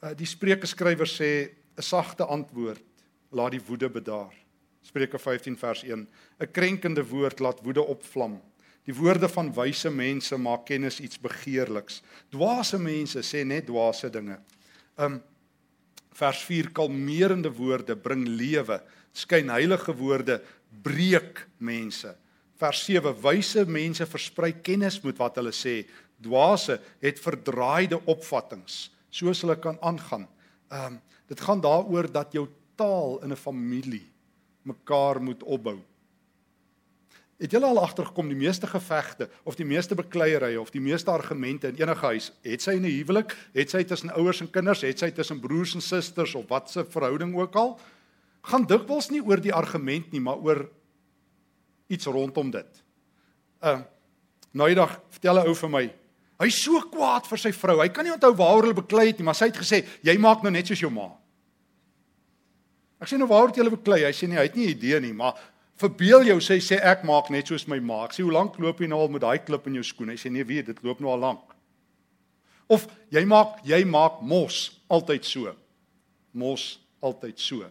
Uh 0.02 0.14
die 0.18 0.30
Spreuke 0.30 0.68
skrywer 0.68 1.08
sê 1.08 1.52
'n 1.78 1.82
sagte 1.82 2.26
antwoord 2.26 2.84
laat 3.32 3.52
die 3.52 3.66
woede 3.68 3.90
bedaar. 3.90 4.34
Spreuke 4.82 5.20
15 5.20 5.58
vers 5.58 5.84
1. 5.84 6.08
'n 6.40 6.52
Krenkende 6.52 7.04
woord 7.08 7.40
laat 7.40 7.62
woede 7.64 7.84
opvlam. 7.86 8.42
Die 8.86 8.96
woorde 8.96 9.30
van 9.30 9.54
wyse 9.54 9.90
mense 9.90 10.38
maak 10.38 10.66
kennis 10.66 11.00
iets 11.00 11.20
begeerliks. 11.22 12.02
Dwaase 12.30 12.80
mense 12.80 13.22
sê 13.22 13.44
net 13.46 13.68
dwaase 13.68 14.10
dinge. 14.10 14.40
Um 14.98 15.22
vers 16.12 16.42
4 16.44 16.72
kalmerende 16.72 17.52
woorde 17.54 17.96
bring 17.96 18.28
lewe. 18.28 18.82
Skyn 19.14 19.50
heilige 19.50 19.94
woorde 19.96 20.42
breek 20.84 21.48
mense. 21.58 22.16
Vers 22.58 22.84
7 22.86 23.16
wyse 23.22 23.66
mense 23.66 24.06
versprei 24.06 24.52
kennis 24.62 25.00
met 25.04 25.18
wat 25.18 25.38
hulle 25.40 25.54
sê 25.56 25.86
dwaase 26.22 26.80
het 27.00 27.20
verdraaide 27.20 28.02
opvattinge 28.06 28.90
soos 29.12 29.42
hulle 29.42 29.60
kan 29.60 29.78
aangaan. 29.82 30.28
Ehm 30.72 30.94
um, 30.94 31.00
dit 31.32 31.40
gaan 31.40 31.62
daaroor 31.64 32.12
dat 32.12 32.34
jou 32.36 32.48
taal 32.76 33.22
in 33.24 33.32
'n 33.32 33.36
familie 33.36 34.12
mekaar 34.62 35.22
moet 35.22 35.44
opbou. 35.44 35.80
Het 37.38 37.52
julle 37.52 37.66
al 37.66 37.80
agtergekom 37.82 38.28
die 38.28 38.38
meeste 38.38 38.68
gevegte 38.68 39.30
of 39.44 39.56
die 39.56 39.66
meeste 39.66 39.96
bekleierye 39.96 40.62
of 40.62 40.70
die 40.70 40.82
meeste 40.82 41.12
argumente 41.12 41.68
in 41.68 41.76
enige 41.76 42.06
huis, 42.06 42.32
het 42.42 42.62
sy 42.62 42.72
in 42.72 42.86
'n 42.86 42.98
huwelik, 42.98 43.38
het 43.54 43.70
sy 43.70 43.84
tussen 43.84 44.14
ouers 44.14 44.42
en 44.42 44.50
kinders, 44.50 44.82
het 44.82 45.00
sy 45.00 45.12
tussen 45.12 45.40
broers 45.40 45.74
en 45.74 45.82
susters 45.82 46.36
of 46.36 46.48
wat 46.48 46.70
se 46.70 46.86
verhouding 46.86 47.36
ook 47.36 47.56
al, 47.56 47.80
gaan 48.42 48.66
dikwels 48.66 49.10
nie 49.10 49.24
oor 49.24 49.42
die 49.42 49.54
argument 49.54 50.12
nie, 50.12 50.22
maar 50.22 50.38
oor 50.38 50.70
iets 51.88 52.06
rondom 52.06 52.52
dit. 52.52 52.84
Ehm 53.60 53.80
uh, 53.80 53.84
nou 54.52 54.70
eendag 54.70 55.02
vertel 55.10 55.36
'n 55.40 55.48
ou 55.48 55.56
vir 55.56 55.70
my, 55.70 55.94
Hy's 56.42 56.58
so 56.64 56.80
kwaad 56.90 57.28
vir 57.30 57.38
sy 57.38 57.52
vrou. 57.54 57.78
Hy 57.84 57.90
kan 57.94 58.08
nie 58.08 58.14
onthou 58.14 58.34
waaroor 58.34 58.66
hulle 58.66 58.82
beklei 58.82 59.12
het 59.12 59.20
nie, 59.22 59.26
maar 59.28 59.38
sy 59.38 59.52
het 59.52 59.60
gesê, 59.62 59.86
"Jy 60.04 60.18
maak 60.18 60.44
nou 60.44 60.52
net 60.52 60.68
soos 60.68 60.80
jou 60.80 60.90
ma." 60.90 61.12
Ek 63.02 63.08
sê 63.08 63.18
nou 63.18 63.28
waaroor 63.28 63.50
het 63.50 63.58
julle 63.58 63.74
beklei? 63.74 64.04
Hy 64.06 64.12
sê 64.12 64.28
nee, 64.28 64.38
hy 64.38 64.44
het 64.44 64.56
nie 64.56 64.68
idee 64.68 65.00
nie, 65.00 65.14
maar 65.14 65.34
verbeel 65.82 66.24
jou 66.24 66.38
sê 66.38 66.60
sê 66.62 66.78
ek 66.78 67.04
maak 67.04 67.30
net 67.30 67.48
soos 67.48 67.68
my 67.68 67.80
ma. 67.80 68.06
Ek 68.06 68.14
sê 68.14 68.24
hoe 68.24 68.32
lank 68.32 68.60
loop 68.62 68.80
jy 68.80 68.88
nou 68.88 69.00
al 69.00 69.08
met 69.08 69.22
daai 69.22 69.40
klip 69.40 69.66
in 69.68 69.74
jou 69.74 69.84
skoen? 69.84 70.10
Hy 70.10 70.20
sê 70.22 70.32
nee, 70.32 70.44
weet, 70.44 70.66
dit 70.66 70.84
loop 70.84 71.00
nou 71.00 71.10
al 71.10 71.20
lank. 71.20 71.56
Of 72.70 72.88
jy 73.10 73.26
maak 73.26 73.60
jy 73.68 73.84
maak 73.90 74.22
mos 74.22 74.80
altyd 74.88 75.26
so. 75.26 75.56
Mos 76.32 76.80
altyd 77.02 77.40
so. 77.42 77.66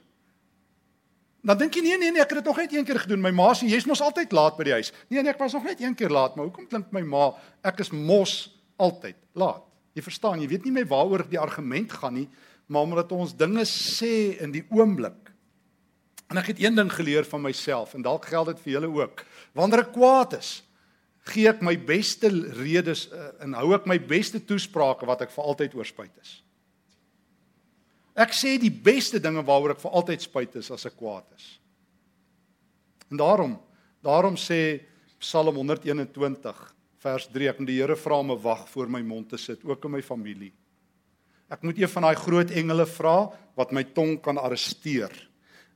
Dan 1.41 1.57
dink 1.57 1.79
jy 1.79 1.83
nee 1.87 1.97
nee 1.97 2.11
nee, 2.11 2.21
ek 2.21 2.35
het 2.35 2.43
dit 2.43 2.51
nog 2.51 2.59
net 2.61 2.75
een 2.75 2.85
keer 2.85 2.99
gedoen. 3.01 3.23
My 3.23 3.31
ma 3.33 3.53
sê 3.55 3.71
jy's 3.71 3.87
mos 3.89 4.03
altyd 4.05 4.35
laat 4.37 4.59
by 4.59 4.67
die 4.69 4.75
huis. 4.77 4.91
Nee 5.09 5.23
nee, 5.23 5.31
ek 5.33 5.39
was 5.41 5.55
nog 5.57 5.65
net 5.65 5.81
een 5.81 5.95
keer 5.95 6.11
laat, 6.13 6.35
maar 6.37 6.51
hoekom 6.51 6.67
klink 6.69 6.91
my 6.93 7.01
ma 7.07 7.31
ek 7.65 7.81
is 7.87 7.95
mos 7.95 8.51
altyd 8.81 9.19
laat. 9.39 9.67
Jy 9.97 10.05
verstaan, 10.07 10.41
jy 10.43 10.49
weet 10.51 10.67
nie 10.67 10.75
my 10.75 10.87
waaroor 10.89 11.27
die 11.29 11.41
argument 11.41 11.93
gaan 11.93 12.17
nie, 12.21 12.29
maar 12.71 12.87
omdat 12.87 13.13
ons 13.13 13.35
dinge 13.35 13.65
sê 13.67 14.39
in 14.41 14.55
die 14.55 14.65
oomblik. 14.71 15.31
En 16.31 16.39
ek 16.39 16.53
het 16.53 16.61
een 16.63 16.77
ding 16.79 16.91
geleer 16.95 17.27
van 17.27 17.43
myself 17.43 17.97
en 17.99 18.07
dalk 18.07 18.29
geld 18.31 18.53
dit 18.53 18.61
vir 18.65 18.77
julle 18.77 18.91
ook. 19.01 19.25
Wanneer 19.59 19.83
ek 19.83 19.97
kwaad 19.97 20.37
is, 20.39 20.61
gee 21.33 21.51
ek 21.51 21.65
my 21.67 21.75
beste 21.75 22.31
redes 22.61 23.09
uh, 23.11 23.33
en 23.43 23.57
hou 23.59 23.73
ek 23.75 23.89
my 23.91 23.99
beste 23.99 24.39
toesprake 24.47 25.09
wat 25.09 25.27
ek 25.27 25.35
vir 25.35 25.51
altyd 25.53 25.75
oorspruit 25.79 26.23
is. 26.23 26.39
Ek 28.21 28.35
sê 28.37 28.57
die 28.63 28.73
beste 28.73 29.21
dinge 29.23 29.43
waaroor 29.47 29.75
ek 29.75 29.83
vir 29.83 29.97
altyd 29.99 30.23
spyt 30.23 30.57
is 30.63 30.71
as 30.75 30.87
ek 30.87 30.97
kwaad 30.99 31.27
is. 31.35 31.57
En 33.11 33.19
daarom, 33.19 33.57
daarom 34.07 34.39
sê 34.39 34.87
Psalm 35.21 35.59
121 35.59 36.63
vers 37.01 37.29
3 37.33 37.49
ek 37.49 37.61
moet 37.61 37.71
die 37.71 37.81
Here 37.81 37.97
vra 37.97 38.21
om 38.21 38.33
'n 38.33 38.43
wag 38.43 38.69
voor 38.69 38.89
my 38.89 39.01
mond 39.03 39.29
te 39.29 39.39
sit 39.39 39.65
ook 39.65 39.85
in 39.85 39.91
my 39.91 40.03
familie. 40.03 40.53
Ek 41.51 41.63
moet 41.63 41.79
een 41.79 41.89
van 41.89 42.03
daai 42.03 42.17
groot 42.17 42.51
engele 42.51 42.87
vra 42.87 43.33
wat 43.57 43.73
my 43.73 43.85
tong 43.85 44.21
kan 44.23 44.39
arresteer. 44.39 45.11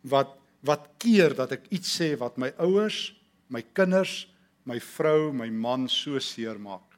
Wat 0.03 0.39
wat 0.65 0.89
keer 0.99 1.35
dat 1.35 1.53
ek 1.53 1.67
iets 1.77 2.01
sê 2.01 2.15
wat 2.17 2.39
my 2.39 2.49
ouers, 2.59 3.13
my 3.49 3.61
kinders, 3.75 4.27
my 4.65 4.79
vrou, 4.81 5.33
my 5.33 5.51
man 5.51 5.89
so 5.89 6.19
seer 6.19 6.59
maak. 6.59 6.97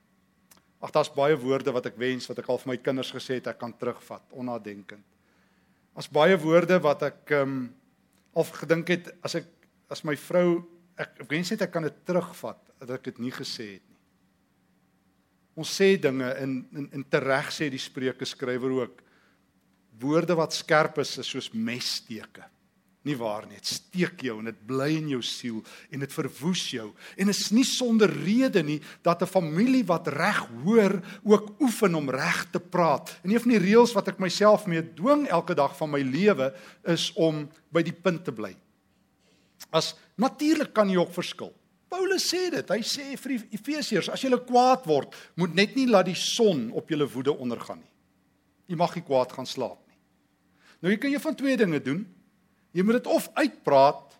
Ag 0.80 0.92
daar's 0.92 1.10
baie 1.10 1.34
woorde 1.34 1.72
wat 1.72 1.86
ek 1.86 1.98
wens 1.98 2.28
wat 2.30 2.38
ek 2.38 2.48
al 2.48 2.58
vir 2.58 2.70
my 2.70 2.76
kinders 2.76 3.10
gesê 3.10 3.40
het 3.40 3.48
ek 3.50 3.58
kan 3.58 3.72
terugvat 3.72 4.22
onnadenkend. 4.30 5.02
As 5.96 6.06
baie 6.06 6.36
woorde 6.38 6.78
wat 6.78 7.02
ek 7.02 7.30
ehm 7.30 7.42
um, 7.42 7.74
al 8.36 8.44
gedink 8.44 8.88
het 8.92 9.14
as 9.24 9.34
ek 9.34 9.46
as 9.88 10.04
my 10.04 10.14
vrou 10.16 10.60
ek, 10.98 11.22
ek 11.22 11.30
wens 11.30 11.50
net 11.50 11.62
ek 11.62 11.72
kan 11.72 11.82
dit 11.82 12.00
terugvat 12.04 12.60
dat 12.80 12.90
ek 12.98 13.04
dit 13.10 13.18
nie 13.18 13.32
gesê 13.32 13.78
het 13.78 13.84
nie. 13.88 13.95
Ons 15.56 15.72
sê 15.72 15.94
dinge 15.96 16.28
in 16.42 16.58
in, 16.76 16.88
in 17.00 17.04
tereg 17.08 17.48
sê 17.54 17.70
die 17.72 17.80
Spreuke 17.80 18.28
skrywer 18.28 18.74
ook 18.82 19.00
woorde 20.00 20.36
wat 20.36 20.52
skerp 20.52 21.00
is 21.00 21.16
is 21.22 21.32
soos 21.32 21.48
messteke. 21.52 22.44
Nie 23.06 23.14
waar 23.14 23.44
nie, 23.46 23.54
dit 23.60 23.68
steek 23.70 24.24
jou 24.26 24.40
en 24.40 24.48
dit 24.50 24.62
bly 24.66 24.88
in 24.96 25.12
jou 25.12 25.20
siel 25.22 25.60
en 25.94 26.02
dit 26.02 26.14
verwoes 26.16 26.64
jou. 26.74 26.88
En 27.14 27.30
is 27.30 27.44
nie 27.54 27.64
sonder 27.64 28.10
rede 28.10 28.64
nie 28.66 28.80
dat 29.06 29.22
'n 29.22 29.30
familie 29.30 29.84
wat 29.86 30.08
reg 30.08 30.42
hoor 30.64 31.00
ook 31.22 31.60
oefen 31.60 31.94
om 31.94 32.10
reg 32.10 32.50
te 32.50 32.60
praat. 32.60 33.16
En 33.22 33.30
een 33.30 33.40
van 33.40 33.50
die 33.50 33.62
reëls 33.62 33.94
wat 33.94 34.08
ek 34.08 34.18
myself 34.18 34.66
mee 34.66 34.82
dwing 34.82 35.28
elke 35.28 35.54
dag 35.54 35.76
van 35.76 35.90
my 35.90 36.00
lewe 36.00 36.52
is 36.84 37.12
om 37.14 37.48
by 37.70 37.82
die 37.82 37.94
punt 37.94 38.24
te 38.24 38.32
bly. 38.32 38.56
As 39.70 39.94
natuurlik 40.16 40.72
kan 40.72 40.88
jy 40.88 40.96
ook 40.96 41.12
verskil. 41.12 41.54
Paulus 41.88 42.24
sê 42.26 42.48
dit. 42.50 42.70
Hy 42.70 42.82
sê 42.82 43.14
vir 43.20 43.36
die 43.36 43.58
Efesiërs, 43.58 44.10
as 44.10 44.22
julle 44.24 44.40
kwaad 44.42 44.86
word, 44.88 45.14
moet 45.38 45.54
net 45.54 45.76
nie 45.78 45.86
laat 45.90 46.08
die 46.08 46.18
son 46.18 46.68
op 46.76 46.90
julle 46.90 47.06
woede 47.10 47.34
ondergaan 47.34 47.80
nie. 47.80 47.92
Jy 48.72 48.78
mag 48.80 48.96
nie 48.96 49.04
kwaad 49.06 49.34
gaan 49.34 49.46
slaap 49.46 49.78
nie. 49.86 49.98
Nou 50.82 50.92
jy 50.92 50.98
kan 51.00 51.12
jy 51.14 51.20
van 51.22 51.38
twee 51.38 51.58
dinge 51.58 51.80
doen. 51.82 52.02
Jy 52.76 52.84
moet 52.84 52.98
dit 52.98 53.10
of 53.14 53.28
uitpraat 53.38 54.16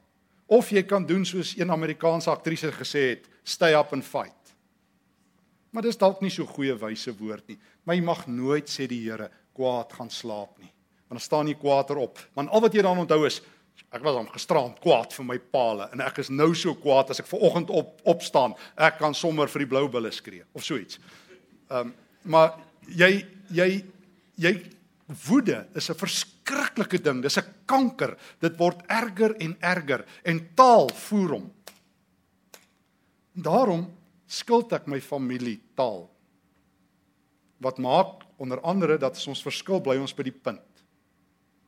of 0.46 0.70
jy 0.70 0.84
kan 0.86 1.04
doen 1.06 1.26
soos 1.26 1.56
een 1.58 1.72
Amerikaanse 1.74 2.30
aktrise 2.30 2.70
gesê 2.72 3.02
het, 3.10 3.26
stay 3.42 3.74
up 3.74 3.90
and 3.92 4.06
fight. 4.06 4.54
Maar 5.74 5.88
dis 5.88 5.98
dalk 5.98 6.22
nie 6.22 6.30
so 6.32 6.46
goeie 6.48 6.76
wyse 6.78 7.12
woord 7.18 7.50
nie. 7.50 7.58
Maar 7.84 7.98
jy 7.98 8.04
mag 8.06 8.22
nooit 8.30 8.70
sê 8.70 8.86
die 8.88 9.02
Here 9.02 9.28
kwaad 9.56 9.92
gaan 9.98 10.12
slaap 10.12 10.54
nie. 10.62 10.70
Want 11.06 11.18
dan 11.18 11.24
staan 11.26 11.50
jy 11.50 11.56
kwaader 11.58 11.98
op. 12.00 12.22
Want 12.38 12.50
al 12.54 12.62
wat 12.64 12.74
jy 12.74 12.84
dan 12.86 13.02
onthou 13.02 13.26
is 13.26 13.42
ek 13.92 14.02
was 14.04 14.16
hom 14.18 14.28
gisteraand 14.28 14.80
kwaad 14.82 15.12
vir 15.12 15.24
my 15.24 15.38
paal 15.38 15.84
en 15.86 16.00
ek 16.04 16.18
is 16.18 16.30
nou 16.30 16.52
so 16.54 16.74
kwaad 16.74 17.10
as 17.10 17.20
ek 17.22 17.28
ver 17.30 17.44
oggend 17.48 17.70
op 17.70 18.00
opstaan. 18.04 18.54
Ek 18.76 18.98
kan 18.98 19.14
sommer 19.14 19.48
vir 19.48 19.64
die 19.64 19.70
blou 19.70 19.86
bulle 19.88 20.12
skree 20.12 20.44
of 20.54 20.64
so 20.64 20.76
iets. 20.76 20.98
Ehm 21.70 21.86
um, 21.86 21.94
maar 22.26 22.56
jy 22.90 23.22
jy 23.54 23.84
jy 24.34 24.52
woede 25.28 25.66
is 25.74 25.90
'n 25.90 25.94
verskriklike 25.94 26.98
ding. 27.02 27.22
Dis 27.22 27.38
'n 27.38 27.54
kanker. 27.66 28.16
Dit 28.40 28.58
word 28.58 28.82
erger 28.88 29.36
en 29.38 29.56
erger 29.60 30.04
en 30.24 30.48
taal 30.54 30.88
voer 30.88 31.30
hom. 31.30 31.52
En 33.36 33.42
daarom 33.42 33.92
skuld 34.26 34.72
ek 34.72 34.86
my 34.86 35.00
familie 35.00 35.60
taal. 35.74 36.10
Wat 37.58 37.78
maak 37.78 38.26
onder 38.36 38.60
andere 38.60 38.98
dat 38.98 39.26
ons 39.26 39.42
verskil 39.42 39.80
bly 39.80 39.96
ons 39.96 40.14
by 40.14 40.22
die 40.22 40.32
punt. 40.32 40.60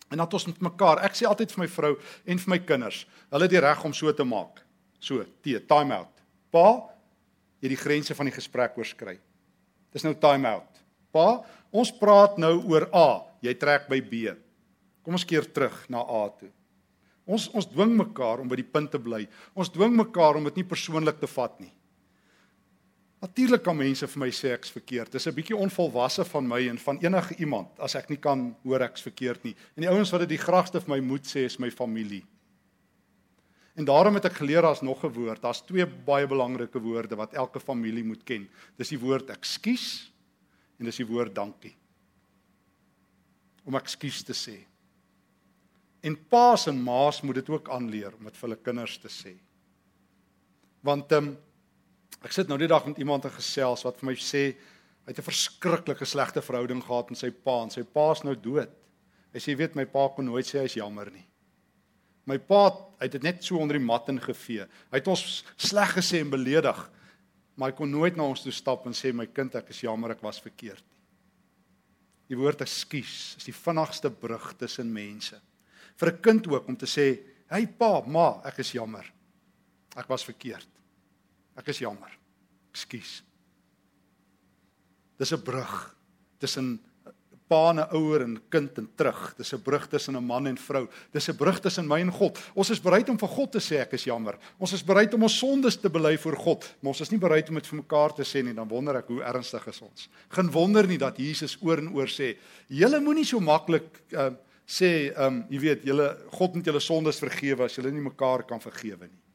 En 0.09 0.23
dat 0.23 0.35
ons 0.35 0.47
met 0.49 0.61
mekaar, 0.71 1.03
ek 1.05 1.17
sê 1.19 1.27
altyd 1.29 1.53
vir 1.53 1.62
my 1.65 1.69
vrou 1.71 1.93
en 2.25 2.41
vir 2.45 2.53
my 2.55 2.59
kinders, 2.65 3.03
hulle 3.33 3.49
het 3.49 3.53
die 3.53 3.62
reg 3.62 3.85
om 3.85 3.95
so 3.97 4.12
te 4.17 4.25
maak. 4.25 4.62
So, 5.00 5.25
T, 5.45 5.59
time 5.69 5.95
out. 5.95 6.23
Pa, 6.50 6.67
jy 7.61 7.73
die 7.75 7.81
grense 7.81 8.17
van 8.17 8.31
die 8.31 8.35
gesprek 8.35 8.79
oorskry. 8.81 9.19
Dis 9.93 10.05
nou 10.07 10.15
time 10.21 10.49
out. 10.49 10.81
Pa, 11.12 11.43
ons 11.71 11.93
praat 12.00 12.38
nou 12.41 12.55
oor 12.71 12.88
A 12.97 13.09
jy 13.45 13.55
trek 13.59 13.88
by 13.91 14.00
B. 14.03 14.33
Kom 15.05 15.17
ons 15.19 15.27
keer 15.29 15.47
terug 15.55 15.85
na 15.93 16.03
A 16.03 16.29
toe. 16.35 16.50
Ons 17.29 17.49
ons 17.53 17.67
dwing 17.69 17.93
mekaar 17.97 18.41
om 18.41 18.49
by 18.49 18.57
die 18.57 18.67
punt 18.67 18.91
te 18.93 19.00
bly. 19.00 19.27
Ons 19.53 19.71
dwing 19.73 19.93
mekaar 19.97 20.38
om 20.38 20.49
dit 20.49 20.61
nie 20.61 20.69
persoonlik 20.69 21.21
te 21.21 21.29
vat 21.29 21.59
nie. 21.61 21.73
Natuurlik 23.19 23.65
kan 23.67 23.77
mense 23.77 24.07
vir 24.07 24.21
my 24.23 24.29
sê 24.31 24.53
ek's 24.55 24.71
verkeerd. 24.71 25.13
Dis 25.13 25.27
'n 25.27 25.35
bietjie 25.35 25.57
onvolwasse 25.57 26.25
van 26.25 26.47
my 26.47 26.69
en 26.69 26.79
van 26.79 26.99
enige 27.03 27.35
iemand 27.39 27.79
as 27.81 27.95
ek 27.95 28.11
nie 28.11 28.19
kan 28.19 28.57
hoor 28.63 28.81
ek's 28.81 29.03
verkeerd 29.03 29.45
nie. 29.45 29.57
En 29.77 29.83
die 29.83 29.91
ouens 29.91 30.11
wat 30.11 30.21
dit 30.21 30.29
die 30.29 30.45
graagste 30.45 30.81
vir 30.81 30.91
my 30.97 31.01
moet 31.01 31.27
sê 31.27 31.45
is 31.45 31.59
my 31.59 31.71
familie. 31.71 32.25
En 33.75 33.85
daarom 33.85 34.15
het 34.15 34.25
ek 34.25 34.39
geleer 34.39 34.63
daar's 34.63 34.83
nog 34.83 35.05
'n 35.05 35.13
woord. 35.13 35.43
Daar's 35.43 35.63
twee 35.63 35.87
baie 35.87 36.27
belangrike 36.27 36.81
woorde 36.81 37.17
wat 37.17 37.35
elke 37.35 37.61
familie 37.61 38.05
moet 38.05 38.25
ken. 38.25 38.49
Dis 38.77 38.89
die 38.89 38.99
woord 38.99 39.31
ekskuus 39.31 40.13
en 40.79 40.85
dis 40.85 40.97
die 40.97 41.07
woord 41.07 41.35
dankie 41.35 41.77
om 43.65 43.75
ekskuus 43.75 44.23
te 44.23 44.33
sê. 44.33 44.65
En 46.01 46.17
paas 46.29 46.67
en 46.67 46.83
maas 46.83 47.21
moet 47.23 47.35
dit 47.35 47.49
ook 47.49 47.69
aanleer 47.69 48.15
om 48.15 48.25
dit 48.25 48.37
vir 48.37 48.49
hulle 48.49 48.63
kinders 48.63 48.99
te 48.99 49.09
sê. 49.09 49.35
Want 50.81 51.13
ehm 51.13 51.29
um, 51.29 51.37
ek 52.25 52.35
sit 52.35 52.49
nou 52.51 52.59
die 52.59 52.71
dag 52.71 52.87
met 52.87 52.99
iemand 52.99 53.23
te 53.23 53.31
gesels 53.31 53.85
wat 53.87 54.01
vir 54.01 54.11
my 54.11 54.15
sê 54.19 54.45
hy 55.07 55.13
het 55.13 55.19
'n 55.19 55.31
verskriklike 55.31 56.05
slegte 56.05 56.43
verhouding 56.43 56.83
gehad 56.83 57.11
met 57.11 57.19
sy 57.19 57.31
pa 57.31 57.63
en 57.63 57.71
sy 57.71 57.83
pa's 57.83 58.25
nou 58.25 58.35
dood. 58.35 58.71
Hy 59.33 59.39
sê 59.39 59.53
jy 59.53 59.57
weet 59.57 59.77
my 59.77 59.85
pa 59.85 60.09
kon 60.09 60.25
nooit 60.25 60.47
sê 60.47 60.61
hy's 60.61 60.77
jammer 60.77 61.11
nie. 61.11 61.27
My 62.27 62.39
pa 62.39 62.69
het 63.01 63.13
dit 63.13 63.23
net 63.23 63.43
so 63.45 63.59
onder 63.59 63.79
die 63.79 63.85
mat 63.85 64.09
ingevee. 64.09 64.67
Hy 64.93 65.01
het 65.01 65.09
ons 65.09 65.45
sleg 65.57 65.95
gesê 65.97 66.21
en 66.21 66.31
beledig, 66.31 66.91
maar 67.57 67.71
hy 67.71 67.77
kon 67.77 67.91
nooit 67.91 68.17
na 68.17 68.23
ons 68.25 68.43
toe 68.43 68.53
stap 68.53 68.87
en 68.87 68.93
sê 68.93 69.15
my 69.15 69.27
kind 69.27 69.55
ek 69.55 69.71
is 69.71 69.81
jammer 69.81 70.11
ek 70.11 70.23
was 70.23 70.41
verkeerd. 70.41 70.85
Die 72.29 72.37
woord 72.37 72.61
ekskuus 72.61 73.37
is 73.39 73.45
die 73.49 73.57
vinnigste 73.57 74.11
brug 74.11 74.53
tussen 74.59 74.93
mense. 74.93 75.41
Vir 75.97 76.13
'n 76.13 76.21
kind 76.21 76.47
ook 76.49 76.69
om 76.69 76.77
te 76.77 76.87
sê, 76.87 77.19
"Hey 77.51 77.67
pa, 77.67 78.03
ma, 78.07 78.43
ek 78.45 78.59
is 78.59 78.73
jammer. 78.73 79.05
Ek 79.97 80.09
was 80.09 80.25
verkeerd. 80.25 80.77
Ek 81.59 81.69
is 81.69 81.83
jammer. 81.83 82.12
Ekskuus." 82.73 83.23
Dis 85.19 85.33
'n 85.33 85.43
brug 85.43 85.97
tussen 86.38 86.79
pa 87.49 87.71
en 87.71 87.81
'n 87.81 87.88
ouer 87.97 88.23
en 88.23 88.41
kind 88.49 88.79
en 88.79 88.88
terug. 88.95 89.35
Dis 89.37 89.53
'n 89.53 89.62
brug 89.62 89.88
tussen 89.88 90.17
'n 90.17 90.25
man 90.25 90.47
en 90.47 90.59
vrou. 90.59 90.88
Dis 91.11 91.29
'n 91.29 91.37
brug 91.37 91.61
tussen 91.61 91.87
my 91.87 92.00
en 92.00 92.12
God. 92.12 92.38
Ons 92.55 92.71
is 92.71 92.81
bereid 92.81 93.09
om 93.09 93.19
vir 93.19 93.29
God 93.29 93.53
te 93.53 93.59
sê 93.59 93.81
ek 93.81 93.93
is 93.93 94.05
jammer. 94.05 94.38
Ons 94.59 94.73
is 94.73 94.85
bereid 94.85 95.15
om 95.15 95.23
ons 95.23 95.38
sondes 95.38 95.76
te 95.76 95.91
bely 95.91 96.19
voor 96.19 96.37
God, 96.37 96.75
maar 96.80 96.89
ons 96.89 97.00
is 97.00 97.11
nie 97.11 97.19
bereid 97.19 97.49
om 97.49 97.54
dit 97.54 97.67
vir 97.67 97.76
mekaar 97.76 98.15
te 98.15 98.23
sê 98.23 98.45
nie. 98.45 98.54
Dan 98.54 98.69
wonder 98.69 98.97
ek 98.97 99.06
hoe 99.06 99.23
ernstig 99.23 99.67
is 99.67 99.80
ons. 99.80 100.09
Geen 100.28 100.50
wonder 100.50 100.87
nie 100.87 100.99
dat 100.99 101.17
Jesus 101.17 101.59
oor 101.61 101.78
en 101.78 101.89
oor 101.95 102.06
sê, 102.06 102.37
"Julle 102.69 103.00
moenie 103.00 103.25
so 103.25 103.41
maklik 103.41 104.02
uh, 104.13 104.30
sê, 104.67 105.13
ehm 105.17 105.26
um, 105.26 105.47
jy 105.50 105.59
weet, 105.59 105.85
julle 105.85 106.19
God 106.30 106.54
moet 106.54 106.65
julle 106.65 106.80
sondes 106.80 107.19
vergewe 107.19 107.65
as 107.65 107.76
julle 107.76 107.91
nie 107.91 108.02
mekaar 108.02 108.47
kan 108.47 108.61
vergewe 108.61 109.06
nie." 109.06 109.27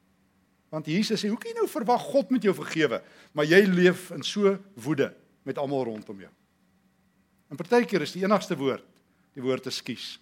Want 0.74 0.90
Jesus 0.90 1.22
sê, 1.22 1.30
"Hoe 1.30 1.38
kan 1.38 1.52
jy 1.52 1.58
nou 1.60 1.68
verwag 1.70 2.02
God 2.02 2.30
moet 2.30 2.44
jou 2.44 2.54
vergewe, 2.54 3.02
maar 3.32 3.46
jy 3.46 3.62
leef 3.66 4.10
in 4.12 4.24
so 4.24 4.58
woede 4.74 5.14
met 5.44 5.58
almal 5.58 5.84
rondom 5.84 6.20
jou?" 6.20 6.32
En 7.50 7.56
partykeer 7.56 8.02
is 8.02 8.12
die 8.12 8.24
enigste 8.24 8.58
woord 8.58 8.84
die 9.34 9.42
woord 9.42 9.66
ekskuus. 9.66 10.20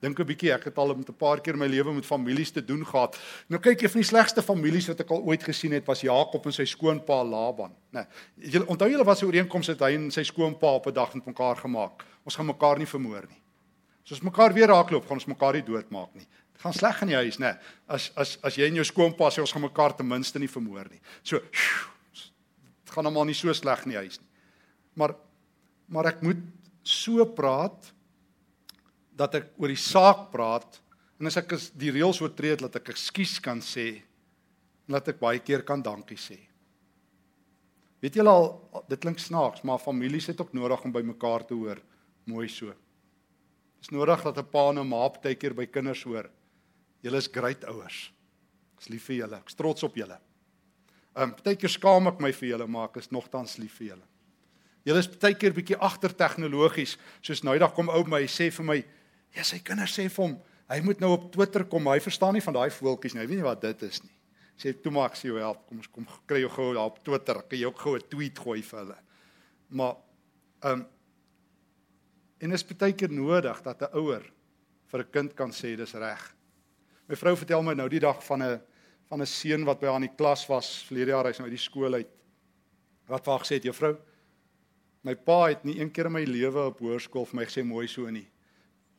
Dink 0.00 0.20
'n 0.20 0.26
bietjie, 0.26 0.52
ek 0.52 0.64
het 0.64 0.78
al 0.78 0.94
met 0.94 1.08
'n 1.08 1.14
paar 1.14 1.40
keer 1.40 1.54
in 1.54 1.58
my 1.58 1.66
lewe 1.66 1.92
met 1.92 2.06
families 2.06 2.50
te 2.50 2.64
doen 2.64 2.86
gehad. 2.86 3.18
Nou 3.48 3.60
kyk 3.60 3.80
jy 3.80 3.88
van 3.88 4.00
die 4.00 4.08
slegste 4.08 4.42
families 4.42 4.86
wat 4.86 5.00
ek 5.00 5.10
al 5.10 5.22
ooit 5.22 5.42
gesien 5.42 5.72
het, 5.72 5.86
was 5.86 6.00
Jakob 6.00 6.46
en 6.46 6.52
sy 6.52 6.64
skoonpa 6.64 7.24
Laban, 7.24 7.74
né? 7.92 8.06
Nee, 8.36 8.50
jy 8.50 8.60
onthou 8.66 8.88
julle 8.88 9.04
wat 9.04 9.18
se 9.18 9.26
ooreenkomste 9.26 9.72
het 9.72 9.80
hy 9.80 9.94
en 9.94 10.10
sy 10.10 10.22
skoonpa 10.22 10.74
op 10.74 10.86
'n 10.86 10.92
dag 10.92 11.14
met 11.14 11.26
mekaar 11.26 11.56
gemaak? 11.56 12.04
Ons 12.24 12.36
gaan 12.36 12.46
mekaar 12.46 12.78
nie 12.78 12.86
vermoor 12.86 13.26
nie. 13.28 13.40
As 14.04 14.12
ons 14.12 14.20
mekaar 14.20 14.52
weer 14.52 14.66
raakloop, 14.66 15.06
gaan 15.06 15.16
ons 15.16 15.26
mekaar 15.26 15.52
nie 15.52 15.62
doodmaak 15.62 16.14
nie. 16.14 16.26
Dit 16.58 16.64
gaan 16.66 16.74
sleg 16.74 17.02
in 17.04 17.12
die 17.12 17.14
huis, 17.14 17.36
né? 17.38 17.52
Nee, 17.52 17.74
as 17.86 18.08
as 18.18 18.32
as 18.42 18.56
jy 18.58 18.66
en 18.66 18.80
jou 18.80 18.84
skoonpa 18.88 19.28
sê 19.30 19.38
ons 19.38 19.52
gaan 19.54 19.62
mekaar 19.62 19.92
ten 19.94 20.08
minste 20.08 20.40
nie 20.42 20.50
vermoor 20.50 20.88
nie. 20.90 20.98
So, 21.22 21.38
dit 21.38 22.90
gaan 22.90 23.06
almal 23.06 23.28
nie 23.28 23.36
so 23.38 23.52
sleg 23.54 23.84
in 23.86 23.92
die 23.94 24.00
huis 24.00 24.16
nie. 24.18 24.26
Maar 24.98 25.14
maar 25.86 26.08
ek 26.10 26.24
moet 26.26 26.40
so 26.82 27.22
praat 27.30 27.92
dat 29.14 29.36
ek 29.38 29.52
oor 29.54 29.70
die 29.70 29.78
saak 29.78 30.32
praat 30.32 30.80
en 31.20 31.30
as 31.30 31.38
ek 31.38 31.54
die 31.78 31.92
reëls 31.94 32.18
oortree 32.24 32.56
het 32.56 32.64
dat 32.66 32.80
ek 32.80 32.90
ekskuus 32.90 33.36
kan 33.44 33.62
sê 33.62 33.86
en 34.88 34.96
dat 34.98 35.12
ek 35.14 35.20
baie 35.22 35.38
keer 35.38 35.62
kan 35.62 35.78
dankie 35.78 36.18
sê. 36.18 36.40
Weet 38.02 38.18
julle 38.18 38.34
al 38.34 38.50
dit 38.90 38.98
klink 38.98 39.22
snaaks, 39.22 39.62
maar 39.62 39.78
families 39.78 40.26
het 40.26 40.42
ook 40.42 40.50
nodig 40.58 40.82
om 40.82 40.94
by 40.94 41.04
mekaar 41.06 41.46
te 41.46 41.54
hoor. 41.54 41.78
Mooi 42.26 42.48
so. 42.50 42.74
Dis 43.78 43.94
nodig 43.94 44.26
dat 44.26 44.38
'n 44.38 44.50
pa 44.50 44.68
en 44.70 44.78
'n 44.82 44.88
ma 44.88 45.06
baie 45.08 45.38
keer 45.38 45.54
by 45.54 45.66
kinders 45.66 46.02
hoor. 46.02 46.30
Julle 47.02 47.20
is 47.22 47.30
great 47.32 47.64
ouers. 47.64 48.10
Ek 48.76 48.84
is 48.84 48.90
lief 48.92 49.08
vir 49.10 49.22
julle. 49.22 49.40
Ek's 49.42 49.58
trots 49.58 49.86
op 49.86 49.96
julle. 49.98 50.18
Ehm 51.16 51.32
um, 51.32 51.34
baie 51.42 51.58
keer 51.58 51.72
skaam 51.72 52.10
ek 52.10 52.20
my 52.22 52.30
vir 52.34 52.52
julle, 52.52 52.66
maar 52.70 52.90
ek 52.90 53.00
is 53.02 53.10
nogtans 53.14 53.56
lief 53.58 53.78
vir 53.80 53.92
julle. 53.92 54.06
Julle 54.86 55.02
is 55.02 55.08
baie 55.10 55.34
keer 55.34 55.54
bietjie 55.56 55.78
agter 55.82 56.14
tegnologies. 56.14 56.96
Soos 57.22 57.42
nou 57.44 57.56
eendag 57.56 57.74
kom 57.74 57.90
ou 57.90 58.04
my 58.08 58.22
sê 58.30 58.50
vir 58.54 58.66
my, 58.68 58.76
ja 59.36 59.46
sy 59.46 59.58
kinders 59.64 59.96
sê 59.98 60.06
vir 60.06 60.24
hom, 60.24 60.36
hy 60.70 60.78
moet 60.86 61.02
nou 61.02 61.10
op 61.16 61.26
Twitter 61.34 61.66
kom. 61.68 61.90
Hy 61.90 61.98
verstaan 62.04 62.38
nie 62.38 62.44
van 62.44 62.56
daai 62.56 62.70
voeltjies 62.74 63.16
nie. 63.16 63.24
Hy 63.24 63.28
weet 63.32 63.42
nie 63.42 63.48
wat 63.48 63.64
dit 63.64 63.82
is 63.88 64.02
nie. 64.04 64.14
Sê 64.58 64.72
toe 64.74 64.92
maak 64.94 65.18
sy 65.18 65.28
jou 65.28 65.38
help. 65.38 65.66
Kom 65.68 65.82
ons 65.82 65.90
kom 65.92 66.06
kry 66.30 66.42
jou 66.42 66.52
gou 66.54 66.70
daar 66.76 66.90
op 66.90 67.02
Twitter. 67.06 67.42
Kan 67.50 67.58
jy 67.58 67.66
ook 67.66 67.82
gou 67.82 67.96
'n 67.96 68.08
tweet 68.10 68.38
gooi 68.38 68.62
vir 68.62 68.78
hulle. 68.78 68.98
Maar 69.70 69.94
ehm 70.62 70.72
um, 70.72 70.86
en 72.40 72.52
is 72.52 72.62
baie 72.62 72.92
keer 72.92 73.10
nodig 73.10 73.62
dat 73.62 73.82
'n 73.82 73.96
ouer 73.98 74.22
vir 74.86 75.00
'n 75.00 75.10
kind 75.10 75.34
kan 75.34 75.50
sê 75.50 75.76
dis 75.76 75.94
reg. 75.94 76.37
My 77.08 77.16
vrou 77.16 77.34
vertel 77.40 77.62
my 77.64 77.72
nou 77.76 77.88
die 77.88 78.02
dag 78.04 78.20
van 78.24 78.42
'n 78.42 78.60
van 79.08 79.22
'n 79.22 79.26
seun 79.26 79.64
wat 79.64 79.80
by 79.80 79.86
haar 79.86 79.96
in 79.96 80.08
die 80.08 80.16
klas 80.16 80.46
was 80.46 80.84
verlede 80.84 81.10
jaar 81.10 81.24
hy's 81.24 81.38
nou 81.38 81.48
uit 81.48 81.56
die 81.56 81.64
skool 81.64 81.94
uit. 81.94 82.08
Wat 83.06 83.24
wag 83.26 83.44
sê 83.44 83.56
dit 83.56 83.64
juffrou? 83.64 83.96
My 85.02 85.14
pa 85.14 85.46
het 85.48 85.64
nie 85.64 85.80
een 85.80 85.90
keer 85.90 86.06
in 86.06 86.12
my 86.12 86.24
lewe 86.24 86.66
op 86.66 86.78
hoërskool 86.78 87.24
vir 87.26 87.36
my 87.36 87.44
gesê 87.44 87.64
mooi 87.64 87.86
so 87.88 88.10
nie. 88.10 88.28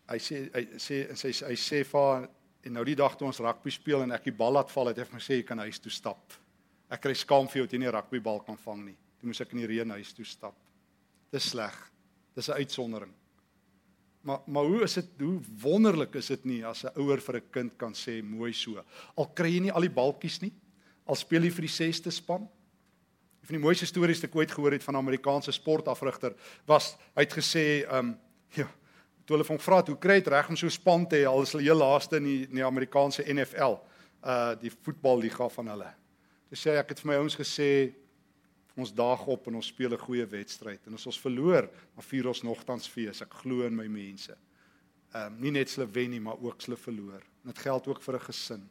Hy 0.10 0.18
sê 0.18 0.50
hy 0.54 0.66
sê 0.78 1.08
hy 1.10 1.16
sê 1.16 1.46
hy 1.46 1.56
sê 1.56 1.84
vir 1.86 2.30
en 2.66 2.74
nou 2.74 2.84
die 2.84 2.96
dag 2.96 3.16
toe 3.16 3.28
ons 3.28 3.40
rugby 3.40 3.70
speel 3.70 4.02
en 4.04 4.12
ek 4.12 4.24
die 4.24 4.32
bal 4.32 4.52
laat 4.52 4.72
val 4.72 4.88
het, 4.88 4.98
het 4.98 5.12
hy 5.12 5.20
gesê 5.20 5.36
jy 5.36 5.44
kan 5.44 5.60
huis 5.60 5.80
toe 5.80 5.92
stap. 5.92 6.34
Ek 6.90 7.02
kry 7.02 7.14
skaam 7.14 7.48
vir 7.48 7.62
jou 7.62 7.66
dat 7.68 7.74
jy 7.74 7.80
nie 7.80 7.92
rugbybal 7.92 8.40
kan 8.40 8.58
vang 8.58 8.86
nie. 8.86 8.98
Toe 9.20 9.28
moes 9.28 9.42
ek 9.42 9.54
in 9.54 9.60
die 9.60 9.68
reën 9.68 9.90
huis 9.92 10.14
toe 10.14 10.26
stap. 10.26 10.56
Dis 11.32 11.52
sleg. 11.52 11.76
Dis 12.36 12.50
'n 12.50 12.54
uitsondering. 12.54 13.14
Maar 14.22 14.40
maar 14.46 14.64
hoe 14.64 14.82
is 14.84 14.94
dit 14.94 15.06
hoe 15.18 15.40
wonderlik 15.62 16.16
is 16.16 16.28
dit 16.28 16.46
nie 16.46 16.66
as 16.66 16.84
'n 16.84 17.00
ouer 17.00 17.22
vir 17.22 17.36
'n 17.36 17.50
kind 17.52 17.78
kan 17.78 17.94
sê 17.94 18.24
mooi 18.24 18.54
so. 18.54 18.84
Al 19.16 19.28
kry 19.34 19.50
jy 19.50 19.60
nie 19.60 19.72
al 19.72 19.82
die 19.82 19.96
balkies 19.96 20.42
nie. 20.42 20.54
Al 21.06 21.16
speel 21.16 21.44
jy 21.44 21.52
vir 21.52 21.62
die 21.62 21.76
6ste 21.76 22.12
span. 22.12 22.42
Een 22.42 23.48
van 23.48 23.56
die 23.56 23.66
mooiste 23.66 23.86
stories 23.86 24.22
wat 24.22 24.30
ek 24.30 24.36
ooit 24.36 24.52
gehoor 24.52 24.72
het 24.72 24.84
van 24.84 24.96
'n 24.96 24.98
Amerikaanse 24.98 25.52
sportafrigter 25.52 26.36
was 26.66 26.98
hy 27.16 27.22
het 27.22 27.34
gesê, 27.34 27.86
ehm 27.88 27.98
um, 27.98 28.20
ja, 28.50 28.70
toe 29.26 29.38
hulle 29.38 29.48
hom 29.48 29.60
vra 29.60 29.84
hoe 29.86 29.98
kry 29.98 30.14
hy 30.14 30.22
dit 30.24 30.34
reg 30.34 30.50
om 30.50 30.58
so 30.58 30.70
span 30.70 31.08
te 31.08 31.16
hê 31.16 31.28
al 31.30 31.42
is 31.42 31.52
hulle 31.52 31.64
heel 31.64 31.78
laaste 31.78 32.18
in 32.18 32.24
die, 32.24 32.44
in 32.50 32.56
die 32.56 32.66
Amerikaanse 32.66 33.24
NFL, 33.34 33.78
uh 34.26 34.56
die 34.60 34.72
voetballiga 34.72 35.50
van 35.50 35.68
hulle. 35.68 35.94
Toe 36.50 36.58
sê 36.58 36.78
ek 36.80 36.90
het 36.90 37.00
vir 37.00 37.12
my 37.12 37.18
ouens 37.22 37.36
gesê 37.38 37.94
ons 38.80 38.94
daag 38.94 39.26
op 39.28 39.48
en 39.48 39.56
ons 39.56 39.68
speel 39.68 39.94
'n 39.94 40.06
goeie 40.08 40.26
wedstryd 40.26 40.88
en 40.88 40.94
as 40.94 41.06
ons 41.06 41.20
verloor, 41.20 41.70
dan 41.96 42.04
vier 42.04 42.28
ons 42.28 42.44
nogtans 42.44 42.88
fees. 42.88 43.22
Ek 43.22 43.34
glo 43.34 43.66
in 43.66 43.76
my 43.76 43.88
mense. 43.88 44.38
Ehm 45.14 45.34
um, 45.34 45.42
nie 45.42 45.52
net 45.52 45.76
hulle 45.76 45.88
wen 45.88 46.10
nie, 46.10 46.20
maar 46.20 46.38
ook 46.42 46.62
hulle 46.62 46.78
verloor. 46.78 47.22
En 47.44 47.54
dit 47.54 47.58
geld 47.58 47.88
ook 47.88 48.02
vir 48.02 48.16
'n 48.16 48.20
gesin. 48.20 48.70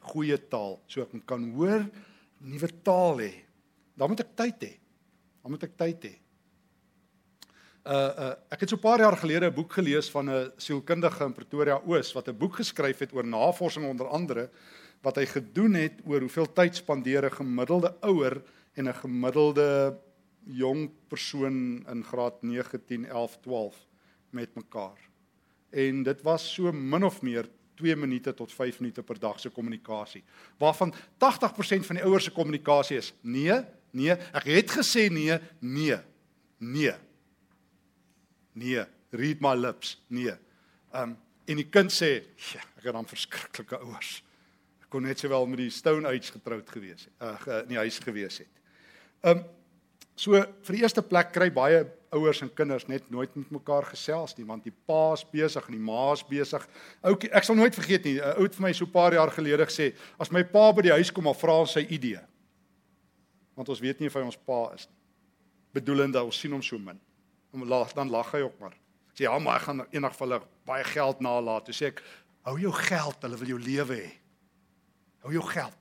Goeie 0.00 0.48
taal, 0.48 0.82
so 0.86 1.02
ek 1.02 1.26
kan 1.26 1.52
hoor 1.52 1.90
nuwe 2.40 2.82
taal 2.82 3.18
hê 3.18 3.48
dan 3.98 4.12
moet 4.12 4.22
ek 4.22 4.34
tyd 4.38 4.64
hê. 4.64 4.72
Dan 5.42 5.54
moet 5.54 5.66
ek 5.66 5.76
tyd 5.78 6.06
hê. 6.06 6.14
Uh 7.88 7.94
uh 7.96 8.34
ek 8.52 8.62
het 8.62 8.70
so 8.70 8.76
'n 8.76 8.86
paar 8.86 9.00
jaar 9.00 9.16
gelede 9.16 9.50
'n 9.50 9.54
boek 9.54 9.72
gelees 9.72 10.10
van 10.10 10.30
'n 10.30 10.52
sielkundige 10.56 11.24
in 11.24 11.32
Pretoria 11.32 11.80
Oos 11.86 12.12
wat 12.12 12.28
'n 12.28 12.38
boek 12.38 12.54
geskryf 12.56 12.98
het 12.98 13.12
oor 13.12 13.26
navorsing 13.26 13.86
onder 13.86 14.06
andere 14.06 14.50
wat 15.02 15.16
hy 15.16 15.26
gedoen 15.26 15.74
het 15.74 15.94
oor 16.04 16.20
hoeveel 16.20 16.52
tyd 16.52 16.76
spandeer 16.76 17.24
'n 17.24 17.36
gemiddelde 17.40 17.94
ouer 18.00 18.42
en 18.78 18.88
'n 18.88 18.94
gemiddelde 18.94 19.98
jong 20.44 20.90
persoon 21.08 21.84
in 21.88 22.04
graad 22.04 22.42
9, 22.42 22.84
10, 22.84 23.06
11, 23.06 23.38
12 23.40 23.86
met 24.30 24.54
mekaar. 24.54 24.98
En 25.70 26.02
dit 26.02 26.22
was 26.22 26.54
so 26.54 26.72
min 26.72 27.04
of 27.04 27.22
meer 27.22 27.48
2 27.74 27.96
minute 27.96 28.34
tot 28.34 28.52
5 28.52 28.80
minute 28.80 29.02
per 29.02 29.18
dag 29.18 29.40
se 29.40 29.50
kommunikasie. 29.50 30.24
Waarvan 30.58 30.94
80% 31.18 31.86
van 31.86 31.96
die 31.96 32.04
ouers 32.04 32.24
se 32.24 32.30
kommunikasie 32.30 32.96
is: 32.96 33.14
"Nee, 33.20 33.64
nee, 33.90 34.10
ek 34.10 34.44
het 34.44 34.70
gesê 34.70 35.10
nee, 35.10 35.38
nee, 35.58 35.96
nee." 36.58 36.94
Nee, 38.52 38.84
read 39.10 39.40
my 39.40 39.54
lips. 39.54 40.04
Nee. 40.06 40.34
Um 40.94 41.16
en 41.44 41.56
die 41.56 41.68
kind 41.68 41.92
sê, 41.92 42.24
ja, 42.34 42.60
"Ek 42.76 42.82
het 42.84 42.92
dan 42.92 43.06
verskriklike 43.06 43.78
ouers." 43.78 44.22
Ek 44.82 44.88
kon 44.88 45.02
net 45.02 45.18
sowel 45.18 45.46
met 45.46 45.58
die 45.58 45.70
Stone 45.70 46.08
Age 46.08 46.32
getroud 46.32 46.70
gewees 46.70 47.04
het. 47.04 47.12
Uh 47.22 47.62
in 47.62 47.68
die 47.68 47.76
huis 47.76 47.98
gewees 47.98 48.38
het. 48.38 48.57
Um 49.22 49.44
so 50.18 50.34
vir 50.34 50.74
die 50.74 50.82
eerste 50.82 51.02
plek 51.02 51.30
kry 51.32 51.46
baie 51.54 51.84
ouers 52.14 52.40
en 52.42 52.50
kinders 52.54 52.86
net 52.88 53.10
nooit 53.10 53.34
met 53.36 53.50
mekaar 53.52 53.86
gesels 53.90 54.34
nie 54.38 54.46
want 54.48 54.64
die 54.64 54.72
pa's 54.88 55.24
besig 55.28 55.66
en 55.68 55.76
die 55.76 55.82
ma's 55.82 56.24
besig. 56.26 56.64
Oukie, 57.06 57.30
ek 57.30 57.46
sal 57.46 57.58
nooit 57.58 57.76
vergeet 57.76 58.08
nie. 58.08 58.16
Ou 58.36 58.46
het 58.46 58.56
vir 58.56 58.66
my 58.66 58.72
so 58.72 58.86
'n 58.86 58.92
paar 58.92 59.12
jaar 59.12 59.30
gelede 59.30 59.66
gesê, 59.66 59.94
as 60.18 60.32
my 60.32 60.42
pa 60.42 60.72
by 60.72 60.82
die 60.82 60.96
huis 60.96 61.10
kom, 61.10 61.24
dan 61.24 61.34
vra 61.34 61.60
ons 61.60 61.72
sy 61.72 61.80
ID. 61.80 62.18
Want 63.54 63.68
ons 63.68 63.80
weet 63.80 64.00
nie 64.00 64.06
of 64.06 64.14
hy 64.14 64.22
ons 64.22 64.36
pa 64.36 64.72
is 64.74 64.86
nie. 64.88 64.96
Bedoelende 65.74 66.22
ons 66.22 66.38
sien 66.38 66.52
hom 66.52 66.62
so 66.62 66.78
min. 66.78 67.00
Dan 67.94 68.10
lag 68.10 68.32
hy 68.32 68.40
ook 68.40 68.60
maar. 68.60 68.74
Sê 69.14 69.24
ja, 69.26 69.38
maar 69.38 69.56
ek 69.56 69.62
gaan 69.62 69.86
eendag 69.92 70.14
vir 70.16 70.26
hulle 70.26 70.40
baie 70.66 70.84
geld 70.84 71.20
nalat. 71.20 71.64
Toe 71.64 71.74
sê 71.74 71.86
ek, 71.86 72.02
hou 72.42 72.58
jou 72.58 72.72
geld, 72.72 73.22
hulle 73.22 73.36
wil 73.36 73.48
jou 73.48 73.58
lewe 73.58 73.94
hê. 73.94 74.10
Hou 75.24 75.32
jou 75.32 75.42
geld. 75.42 75.77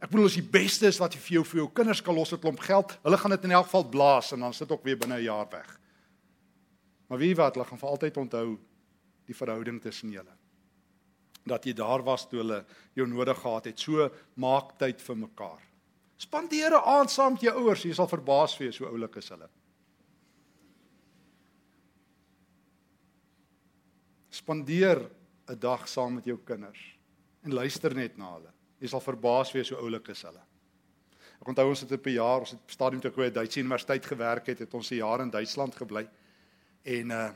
Ek 0.00 0.08
bedoel 0.08 0.30
as 0.30 0.38
die 0.38 0.50
beste 0.56 0.88
is 0.88 0.98
wat 1.00 1.12
jy 1.14 1.20
vir 1.20 1.34
jou 1.34 1.44
vir 1.44 1.60
jou 1.60 1.68
kinders 1.76 2.00
kan 2.00 2.14
los 2.16 2.32
'n 2.32 2.40
klomp 2.40 2.60
geld, 2.60 2.98
hulle 3.04 3.18
gaan 3.18 3.30
dit 3.30 3.44
in 3.44 3.52
elk 3.52 3.66
geval 3.66 3.88
blaas 3.88 4.32
en 4.32 4.40
dan 4.40 4.54
sit 4.54 4.70
ook 4.72 4.84
weer 4.84 4.96
binne 4.96 5.18
'n 5.18 5.22
jaar 5.22 5.48
weg. 5.50 5.78
Maar 7.08 7.18
weet, 7.18 7.36
hulle 7.36 7.64
gaan 7.64 7.78
vir 7.78 7.88
altyd 7.88 8.16
onthou 8.16 8.58
die 9.26 9.34
verhouding 9.34 9.80
tussen 9.82 10.10
julle. 10.10 10.34
Dat 11.46 11.64
jy 11.64 11.72
daar 11.72 12.02
was 12.02 12.28
toe 12.28 12.38
hulle 12.38 12.64
jou 12.94 13.06
nodig 13.06 13.38
gehad 13.38 13.64
het. 13.64 13.78
So 13.78 14.10
maak 14.34 14.78
tyd 14.78 15.02
vir 15.02 15.16
mekaar. 15.16 15.62
Spandeer 16.16 16.70
'n 16.70 16.84
aand 16.84 17.10
saam 17.10 17.32
met 17.32 17.42
jou 17.42 17.54
ouers, 17.54 17.82
jy 17.82 17.92
sal 17.92 18.08
verbaas 18.08 18.58
wees 18.58 18.78
hoe 18.78 18.88
oulik 18.88 19.16
is 19.16 19.28
hulle. 19.28 19.48
Spandeer 24.30 25.10
'n 25.48 25.58
dag 25.58 25.88
saam 25.88 26.14
met 26.14 26.24
jou 26.24 26.38
kinders 26.44 26.98
en 27.42 27.52
luister 27.52 27.94
net 27.94 28.16
na 28.16 28.34
hulle. 28.34 28.52
Jy 28.80 28.88
sal 28.88 29.02
verbaas 29.04 29.52
wees 29.52 29.70
hoe 29.70 29.78
oulik 29.78 30.08
is 30.14 30.22
hulle. 30.24 30.42
Ek 31.40 31.48
onthou 31.48 31.68
ons 31.68 31.80
het 31.80 31.92
'n 31.92 32.10
jaar, 32.10 32.40
ons 32.40 32.50
het 32.50 32.60
stadium 32.66 33.00
toe 33.00 33.10
by 33.10 33.30
Duitse 33.30 33.60
Universiteit 33.60 34.06
gewerk 34.06 34.46
het, 34.46 34.58
het 34.58 34.74
ons 34.74 34.90
'n 34.90 34.96
jaar 34.96 35.20
in 35.20 35.30
Duitsland 35.30 35.74
gebly. 35.74 36.08
En 36.84 37.10
uh 37.10 37.30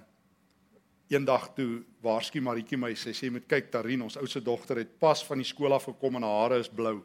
eendag 1.09 1.55
toe 1.55 1.85
waarsku 2.01 2.41
Maritjie 2.41 2.79
my 2.79 2.93
sê 2.95 3.13
sy 3.13 3.29
moet 3.29 3.47
kyk 3.47 3.71
Tarin, 3.71 4.03
ons 4.03 4.17
oudste 4.17 4.41
dogter 4.41 4.77
het 4.77 4.99
pas 4.99 5.25
van 5.25 5.39
die 5.39 5.47
skool 5.47 5.73
af 5.73 5.85
gekom 5.85 6.17
en 6.17 6.23
haar 6.23 6.41
hare 6.41 6.59
is 6.59 6.69
blou. 6.69 7.03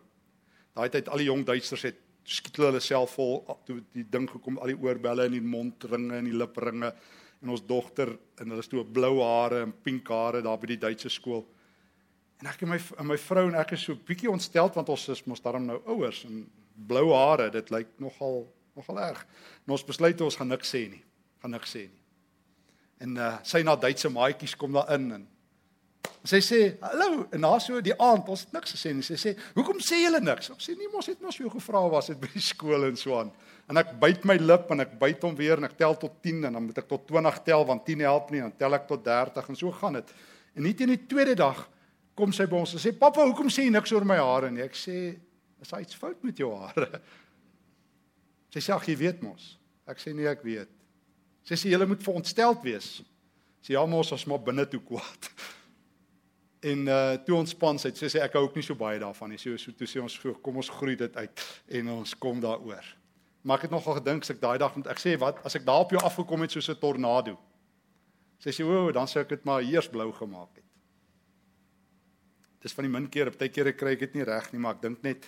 Daai 0.73 0.89
tyd 0.89 1.09
al 1.09 1.17
die 1.17 1.27
jong 1.27 1.45
Duitsers 1.45 1.83
het 1.83 1.99
skiet 2.23 2.57
hulle 2.61 2.79
self 2.79 3.17
vol 3.17 3.41
toe 3.65 3.79
die 3.95 4.05
ding 4.09 4.27
gekom 4.29 4.57
al 4.57 4.71
die 4.71 4.77
oorbelle 4.77 5.25
en 5.25 5.35
die 5.35 5.43
mondringe 5.43 6.17
en 6.17 6.25
die 6.29 6.35
lipringe 6.35 6.93
en 7.41 7.49
ons 7.49 7.63
dogter 7.65 8.11
en 8.39 8.51
hulle 8.51 8.61
het 8.61 8.69
toe 8.69 8.83
blou 8.85 9.19
hare 9.21 9.63
en 9.65 9.73
pink 9.73 10.07
hare 10.07 10.41
daar 10.45 10.59
by 10.59 10.73
die 10.73 10.81
Duitse 10.81 11.09
skool. 11.09 11.45
En 12.39 12.47
ek 12.47 12.61
en 12.63 12.71
my 12.71 12.79
en 13.01 13.07
my 13.09 13.17
vrou 13.19 13.49
en 13.49 13.57
ek 13.59 13.73
is 13.75 13.81
so 13.83 13.99
bietjie 14.07 14.31
ontsteld 14.31 14.77
want 14.79 14.89
ons 14.93 15.07
is 15.11 15.25
mos 15.27 15.43
daarom 15.43 15.65
nou 15.67 15.79
ouers 15.91 16.21
en 16.27 16.45
blou 16.87 17.09
hare, 17.11 17.49
dit 17.51 17.71
lyk 17.75 17.89
nogal 17.99 18.45
nogal 18.79 19.01
erg. 19.09 19.25
En 19.67 19.75
ons 19.75 19.83
besluit 19.83 20.21
ons 20.23 20.37
gaan 20.39 20.47
niks 20.47 20.71
sê 20.71 20.85
nie. 20.87 21.01
Gaan 21.43 21.51
niks 21.51 21.75
sê 21.75 21.83
nie. 21.89 21.99
En 23.03 23.17
uh 23.19 23.33
sy 23.47 23.63
na 23.67 23.75
Duitse 23.75 24.11
maatjies 24.11 24.55
kom 24.59 24.77
daar 24.77 24.93
in 24.95 25.11
en 25.17 25.27
sy 26.23 26.39
sê, 26.43 26.77
"Hallo." 26.81 27.27
En 27.31 27.41
na 27.41 27.59
so 27.59 27.81
die 27.81 27.95
aand, 27.95 28.27
ons 28.29 28.41
het 28.45 28.53
niks 28.53 28.75
gesê 28.75 28.93
nie. 28.93 29.03
Sy 29.03 29.15
sê, 29.15 29.35
"Hoekom 29.55 29.79
sê 29.79 30.03
julle 30.03 30.19
niks?" 30.19 30.49
Ons 30.49 30.69
sê, 30.69 30.77
"Nee, 30.77 30.87
mos 30.93 31.07
het 31.07 31.21
mos 31.21 31.37
jou 31.37 31.49
gevra 31.49 31.89
was 31.89 32.07
dit 32.07 32.19
by 32.19 32.27
die 32.33 32.41
skool 32.41 32.85
en 32.85 32.95
so 32.95 33.19
aan." 33.19 33.31
En 33.69 33.77
ek 33.77 33.99
byt 33.99 34.25
my 34.25 34.35
lip 34.35 34.71
en 34.71 34.79
ek 34.79 34.99
byt 34.99 35.21
hom 35.21 35.35
weer 35.35 35.57
en 35.57 35.63
ek 35.63 35.77
tel 35.77 35.97
tot 35.97 36.21
10 36.23 36.45
en 36.45 36.53
dan 36.53 36.63
moet 36.63 36.77
ek 36.77 36.87
tot 36.87 37.07
20 37.07 37.43
tel 37.43 37.65
want 37.65 37.85
10 37.85 37.99
help 37.99 38.31
nie, 38.31 38.39
dan 38.41 38.57
tel 38.57 38.73
ek 38.73 38.87
tot 38.87 39.03
30 39.03 39.49
en 39.49 39.55
so 39.55 39.71
gaan 39.71 39.93
dit. 39.93 40.13
En 40.55 40.63
nie 40.63 40.73
teen 40.73 40.87
die 40.87 41.05
tweede 41.07 41.35
dag 41.35 41.69
kom 42.19 42.33
sy 42.35 42.47
by 42.49 42.59
ons 42.59 42.75
en 42.75 42.81
sê 42.81 42.91
pappa 42.95 43.23
hoekom 43.23 43.49
sê 43.53 43.65
jy 43.67 43.73
niks 43.73 43.93
oor 43.95 44.05
my 44.07 44.19
hare 44.19 44.51
nie? 44.51 44.63
Ek 44.65 44.75
sê 44.77 44.97
is 45.59 45.71
daar 45.71 45.83
iets 45.83 45.97
fout 45.99 46.23
met 46.27 46.39
jou 46.39 46.51
hare? 46.55 46.99
Sy 48.53 48.63
sê 48.65 48.73
ag 48.73 48.87
jy 48.89 48.95
weet 48.97 49.19
mos. 49.21 49.53
Ek 49.89 49.99
sê 50.01 50.13
nee 50.15 50.25
ek 50.29 50.41
weet. 50.41 50.71
Sy 51.45 51.57
sê 51.59 51.71
jy 51.71 51.85
moet 51.85 52.01
verontstel 52.01 52.55
wees. 52.63 52.99
Sê 53.61 53.75
ja 53.75 53.83
mos 53.85 54.09
ons 54.15 54.25
maar 54.31 54.41
binne 54.43 54.67
toe 54.69 54.81
kwaad. 54.83 55.31
En 56.59 56.89
uh 56.91 57.13
toe 57.23 57.37
ontspan 57.37 57.77
sy 57.79 57.93
sê 57.95 58.09
sê 58.11 58.19
ek 58.19 58.33
hou 58.35 58.41
ook 58.43 58.57
nie 58.59 58.65
so 58.67 58.75
baie 58.75 58.97
daarvan 58.99 59.29
nie. 59.31 59.37
So 59.39 59.55
so 59.55 59.71
toe 59.71 59.87
sê 59.87 60.01
ons 60.03 60.17
kom 60.43 60.57
ons 60.59 60.71
groei 60.75 60.97
dit 60.99 61.13
uit 61.15 61.43
en 61.79 61.91
ons 61.93 62.15
kom 62.19 62.41
daaroor. 62.43 62.89
Maar 63.47 63.61
ek 63.61 63.69
het 63.69 63.71
nogal 63.71 63.95
gedink 64.01 64.27
as 64.27 64.33
ek 64.33 64.41
daai 64.41 64.57
dag 64.59 64.75
moet 64.75 64.89
ek 64.91 64.99
sê 64.99 65.13
wat 65.21 65.39
as 65.47 65.55
ek 65.55 65.63
daar 65.63 65.85
op 65.85 65.95
jou 65.95 66.01
afgekom 66.03 66.43
het 66.43 66.51
soos 66.51 66.67
'n 66.67 66.75
tornado? 66.81 67.37
Sy 68.43 68.51
sê 68.51 68.67
o 68.67 68.91
dan 68.91 69.07
sou 69.07 69.23
ek 69.23 69.29
dit 69.29 69.45
maar 69.47 69.63
eers 69.63 69.87
blou 69.87 70.11
gemaak 70.11 70.59
het 70.59 70.68
dis 72.63 72.75
van 72.75 72.87
die 72.87 72.91
min 72.91 73.07
kere, 73.11 73.31
baie 73.31 73.51
kere 73.53 73.73
kry 73.73 73.95
ek 73.95 74.05
dit 74.07 74.19
nie 74.19 74.27
reg 74.27 74.49
nie, 74.53 74.61
maar 74.61 74.77
ek 74.77 74.83
dink 74.87 75.03
net 75.05 75.27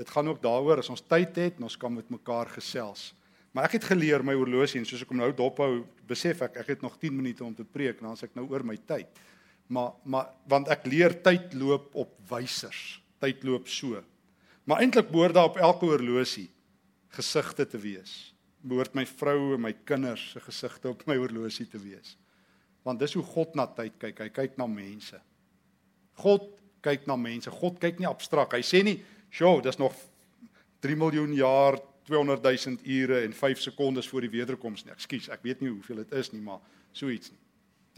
dit 0.00 0.12
gaan 0.14 0.30
ook 0.32 0.40
daaroor 0.42 0.80
as 0.80 0.90
ons 0.92 1.02
tyd 1.04 1.36
het 1.36 1.58
en 1.58 1.68
ons 1.68 1.76
kan 1.76 1.92
met 1.92 2.08
mekaar 2.12 2.48
gesels. 2.54 3.10
Maar 3.52 3.66
ek 3.66 3.80
het 3.80 3.88
geleer 3.90 4.22
my 4.24 4.36
horlosie 4.38 4.78
en 4.80 4.86
soos 4.86 5.02
ek 5.02 5.10
hom 5.10 5.20
nou 5.20 5.32
dophou, 5.36 5.82
besef 6.08 6.44
ek 6.46 6.60
ek 6.62 6.76
het 6.76 6.84
nog 6.86 6.96
10 7.02 7.16
minute 7.16 7.44
om 7.44 7.54
te 7.56 7.66
preek 7.66 7.98
en 7.98 8.08
dan 8.08 8.16
as 8.16 8.24
ek 8.24 8.36
nou 8.38 8.46
oor 8.48 8.64
my 8.66 8.78
tyd. 8.88 9.10
Maar 9.70 9.96
maar 10.04 10.30
want 10.50 10.70
ek 10.70 10.86
leer 10.90 11.16
tyd 11.22 11.54
loop 11.58 11.90
op 11.98 12.14
wysers. 12.30 13.00
Tyd 13.20 13.44
loop 13.44 13.68
so. 13.68 14.00
Maar 14.64 14.84
eintlik 14.84 15.10
behoort 15.10 15.34
daar 15.34 15.50
op 15.50 15.58
elke 15.58 15.88
horlosie 15.90 16.48
gesigte 17.10 17.66
te 17.66 17.78
wees. 17.78 18.32
Behoort 18.62 18.94
my 18.94 19.04
vrou 19.06 19.56
en 19.56 19.64
my 19.66 19.72
kinders 19.84 20.30
se 20.32 20.40
gesigte 20.44 20.88
op 20.92 21.02
my 21.10 21.16
horlosie 21.18 21.66
te 21.68 21.78
wees. 21.82 22.14
Want 22.86 23.02
dis 23.02 23.16
hoe 23.18 23.24
God 23.26 23.58
na 23.58 23.66
tyd 23.66 23.98
kyk. 23.98 24.22
Hy 24.24 24.30
kyk 24.30 24.56
na 24.60 24.68
mense. 24.70 25.18
God 26.22 26.59
kyk 26.80 27.06
na 27.06 27.16
mense. 27.16 27.50
God 27.50 27.78
kyk 27.78 27.98
nie 27.98 28.08
abstrakt. 28.08 28.52
Hy 28.52 28.62
sê 28.62 28.82
nie, 28.84 29.02
"Sjoe, 29.30 29.62
dis 29.62 29.78
nog 29.78 29.94
3 30.80 30.96
miljoen 30.96 31.34
jaar, 31.34 31.78
200 32.04 32.42
000 32.42 32.78
ure 32.84 33.22
en 33.22 33.32
5 33.32 33.60
sekondes 33.60 34.08
voor 34.08 34.20
die 34.20 34.30
wederkoms 34.30 34.84
nie." 34.84 34.92
Ekskuus, 34.92 35.28
ek 35.28 35.42
weet 35.42 35.60
nie 35.60 35.70
hoeveel 35.70 35.96
dit 35.96 36.12
is 36.12 36.32
nie, 36.32 36.40
maar 36.40 36.60
so 36.92 37.08
iets 37.08 37.30
nie. 37.30 37.40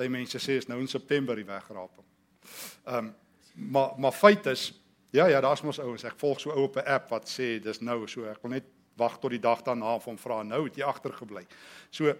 Party 0.03 0.11
mense 0.11 0.39
sê 0.43 0.57
is 0.59 0.67
nou 0.67 0.81
in 0.83 0.89
September 0.91 1.39
die 1.39 1.47
wegraping. 1.47 2.07
Ehm 2.87 2.99
um, 2.99 3.15
maar 3.73 3.93
maar 4.01 4.13
feit 4.13 4.47
is, 4.47 4.73
ja 5.13 5.27
ja, 5.29 5.41
daar's 5.41 5.61
mos 5.63 5.79
ouens. 5.79 6.05
Ek 6.05 6.17
volg 6.17 6.41
so 6.41 6.51
ou 6.51 6.65
op 6.65 6.77
'n 6.77 6.89
app 6.89 7.11
wat 7.11 7.29
sê 7.29 7.61
dis 7.61 7.81
nou 7.81 8.07
so. 8.09 8.25
Ek 8.25 8.43
wil 8.43 8.51
net 8.51 8.65
wag 8.97 9.19
tot 9.21 9.31
die 9.31 9.41
dag 9.41 9.63
daarna 9.63 10.01
om 10.05 10.19
vra 10.19 10.43
nou 10.43 10.65
het 10.65 10.77
jy 10.77 10.85
agtergebly. 10.85 11.47
So 11.91 12.15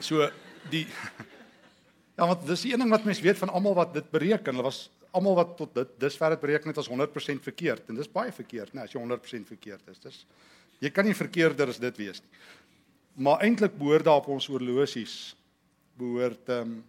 so 0.00 0.30
die 0.70 0.86
Ja, 2.16 2.26
want 2.26 2.46
dis 2.46 2.60
die 2.60 2.72
een 2.72 2.78
ding 2.78 2.90
wat 2.90 3.04
mense 3.04 3.22
weet 3.22 3.38
van 3.38 3.48
almal 3.48 3.74
wat 3.74 3.94
dit 3.94 4.10
bereken. 4.10 4.54
Hulle 4.54 4.62
was 4.62 4.90
almal 5.12 5.36
wat 5.36 5.56
tot 5.58 5.74
dit 5.76 5.92
dusver 6.00 6.34
het 6.34 6.40
bereken 6.40 6.72
het 6.72 6.80
as 6.80 6.88
100% 6.90 7.44
verkeerd 7.44 7.88
en 7.88 7.98
dis 7.98 8.10
baie 8.10 8.32
verkeerd, 8.32 8.72
nee, 8.74 8.84
as 8.84 8.94
jy 8.94 9.00
100% 9.02 9.48
verkeerd 9.52 9.92
is. 9.92 10.00
Dis 10.02 10.24
jy 10.82 10.90
kan 10.90 11.06
nie 11.06 11.14
verkeerder 11.14 11.70
as 11.70 11.80
dit 11.82 12.00
wees 12.00 12.22
nie. 12.22 12.40
Maar 13.22 13.44
eintlik 13.46 13.76
behoort 13.78 14.08
daar 14.08 14.22
op 14.22 14.30
ons 14.32 14.48
oorlosies 14.50 15.36
behoort 16.00 16.48
ehm 16.48 16.72
um, 16.72 16.80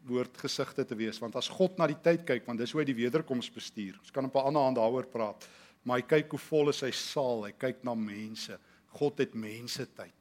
behoort 0.00 0.38
gesigte 0.40 0.80
te 0.88 0.96
wees 0.96 1.18
want 1.20 1.34
as 1.36 1.50
God 1.52 1.74
na 1.76 1.84
die 1.86 1.98
tyd 2.00 2.22
kyk 2.24 2.46
want 2.48 2.58
dis 2.58 2.70
hoe 2.72 2.80
hy 2.80 2.86
die 2.88 2.96
wederkoms 2.96 3.50
bestuur. 3.52 3.98
Ons 4.00 4.10
kan 4.10 4.24
op 4.24 4.34
'n 4.34 4.48
ander 4.48 4.62
hand 4.62 4.76
daaroor 4.76 5.06
praat. 5.06 5.44
Maar 5.84 6.00
hy 6.00 6.06
kyk 6.08 6.30
hoe 6.30 6.40
vol 6.40 6.68
is 6.68 6.80
sy 6.80 6.90
saal. 6.90 7.44
Hy 7.44 7.52
kyk 7.52 7.84
na 7.84 7.94
mense. 7.94 8.58
God 8.96 9.18
het 9.18 9.34
mense 9.34 9.86
tyd. 9.94 10.16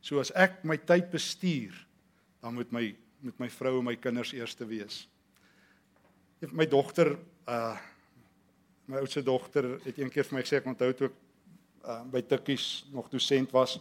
So 0.00 0.18
as 0.18 0.32
ek 0.34 0.64
my 0.64 0.76
tyd 0.76 1.10
bestuur, 1.10 1.72
dan 2.42 2.54
moet 2.54 2.72
my 2.72 2.96
met 3.22 3.38
my 3.38 3.48
vrou 3.48 3.78
en 3.78 3.84
my 3.84 3.96
kinders 3.96 4.32
eerste 4.34 4.66
wees 4.66 5.06
my 6.50 6.66
dogter 6.66 7.18
uh 7.46 7.76
my 8.90 8.98
oudste 8.98 9.22
dogter 9.22 9.78
het 9.84 9.98
eendag 9.98 10.26
vir 10.26 10.34
my 10.36 10.42
gesê 10.42 10.58
ek 10.58 10.66
onthou 10.66 10.90
toe 10.92 11.06
ek 11.06 11.18
uh 11.86 12.02
by 12.10 12.22
Tikkies 12.22 12.84
nog 12.92 13.08
dosent 13.08 13.52
was. 13.54 13.78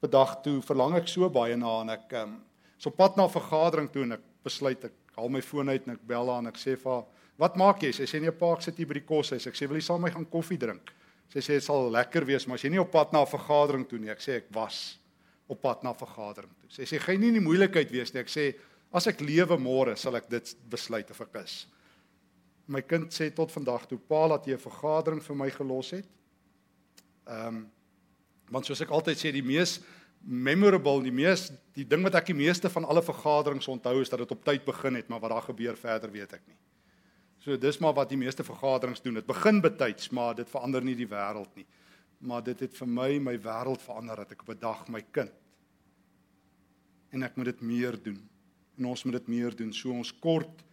Op 0.00 0.08
'n 0.08 0.10
dag 0.10 0.40
toe 0.42 0.62
verlang 0.62 0.96
ek 0.96 1.08
so 1.08 1.28
baie 1.30 1.56
na 1.56 1.80
en 1.80 1.90
ek 1.90 2.12
um 2.22 2.40
so 2.78 2.90
pad 2.90 3.16
na 3.16 3.28
vergadering 3.28 3.90
toe 3.92 4.02
en 4.02 4.12
ek 4.12 4.24
besluit 4.44 4.84
ek 4.84 4.92
haal 5.16 5.28
my 5.28 5.42
foon 5.42 5.68
uit 5.68 5.86
en 5.86 5.92
ek 5.92 6.06
bel 6.06 6.28
haar 6.28 6.38
en 6.38 6.46
ek 6.46 6.56
sê 6.56 6.76
vir 6.76 6.92
haar 6.92 7.04
wat 7.36 7.56
maak 7.56 7.82
jy? 7.82 7.92
Sy 7.92 8.04
sê 8.04 8.20
nee 8.20 8.32
pa 8.32 8.52
ek 8.52 8.62
sit 8.62 8.76
hier 8.76 8.86
by 8.86 8.94
die 8.94 9.08
koshuis 9.08 9.46
ek 9.46 9.54
sê 9.54 9.68
wil 9.68 9.76
jy 9.76 9.84
saam 9.84 10.00
met 10.00 10.12
my 10.12 10.14
gaan 10.14 10.30
koffie 10.30 10.58
drink? 10.58 10.92
Sy 11.28 11.40
sê 11.40 11.58
dit 11.58 11.64
sal 11.64 11.90
lekker 11.90 12.24
wees, 12.24 12.46
maar 12.46 12.54
as 12.54 12.64
jy 12.64 12.70
nie 12.70 12.80
op 12.80 12.90
pad 12.90 13.12
na 13.12 13.22
'n 13.22 13.26
vergadering 13.26 13.88
toe 13.88 13.98
nie, 13.98 14.10
ek 14.10 14.20
sê 14.20 14.36
ek 14.36 14.46
was 14.50 14.98
op 15.48 15.60
pad 15.60 15.82
na 15.82 15.92
vergadering 15.94 16.50
toe. 16.60 16.70
Sy 16.70 16.82
sê 16.82 17.00
gaan 17.00 17.20
nie 17.20 17.28
in 17.28 17.38
die 17.38 17.44
moeilikheid 17.44 17.90
wees 17.90 18.12
nie. 18.14 18.20
Ek 18.20 18.28
sê 18.28 18.54
as 18.96 19.06
ek 19.10 19.20
lewe 19.20 19.58
môre 19.60 19.96
sal 20.00 20.16
ek 20.16 20.28
dit 20.32 20.52
besluit 20.72 21.10
of 21.12 21.20
ek 21.20 21.42
is. 21.42 21.66
My 22.66 22.80
kind 22.82 23.12
sê 23.14 23.28
tot 23.34 23.52
vandag 23.52 23.84
toe 23.90 23.98
pa 23.98 24.26
dat 24.34 24.46
jy 24.46 24.56
'n 24.56 24.66
vergadering 24.68 25.22
vir 25.22 25.36
my 25.36 25.50
gelos 25.50 25.90
het. 25.90 26.08
Ehm 27.26 27.48
um, 27.48 27.66
want 28.50 28.66
soos 28.66 28.80
ek 28.80 28.90
altyd 28.94 29.18
sê 29.18 29.32
die 29.32 29.42
mees 29.42 29.80
memorable 30.22 31.02
die 31.02 31.12
mees 31.12 31.50
die 31.74 31.84
ding 31.84 32.02
wat 32.02 32.14
ek 32.14 32.26
die 32.26 32.38
meeste 32.38 32.70
van 32.70 32.84
alle 32.84 33.02
vergaderings 33.02 33.68
onthou 33.68 34.00
is 34.00 34.08
dat 34.08 34.18
dit 34.18 34.30
op 34.30 34.44
tyd 34.44 34.64
begin 34.64 34.94
het, 34.94 35.08
maar 35.08 35.20
wat 35.20 35.30
daar 35.30 35.42
gebeur 35.42 35.76
verder 35.76 36.10
weet 36.10 36.32
ek 36.32 36.46
nie. 36.46 36.58
So 37.38 37.56
dis 37.56 37.78
maar 37.78 37.94
wat 37.94 38.08
die 38.08 38.18
meeste 38.18 38.44
vergaderings 38.44 39.02
doen. 39.02 39.14
Dit 39.14 39.26
begin 39.26 39.60
betyds, 39.60 40.10
maar 40.10 40.34
dit 40.34 40.48
verander 40.50 40.82
nie 40.82 40.94
die 40.94 41.06
wêreld 41.06 41.52
nie. 41.54 41.66
Maar 42.20 42.42
dit 42.42 42.60
het 42.60 42.74
vir 42.74 42.88
my 42.88 43.18
my 43.18 43.36
wêreld 43.38 43.82
verander 43.82 44.16
dat 44.16 44.32
ek 44.32 44.42
op 44.42 44.54
'n 44.54 44.58
dag 44.60 44.88
my 44.88 45.02
kind 45.12 45.32
en 47.12 47.22
ek 47.22 47.36
moet 47.36 47.46
dit 47.46 47.60
meer 47.60 48.02
doen. 48.02 48.18
En 48.78 48.90
ons 48.92 49.04
moet 49.04 49.16
dit 49.18 49.28
meer 49.28 49.56
doen. 49.56 49.72
So 49.72 49.90
ons 49.90 50.12
kort 50.12 50.64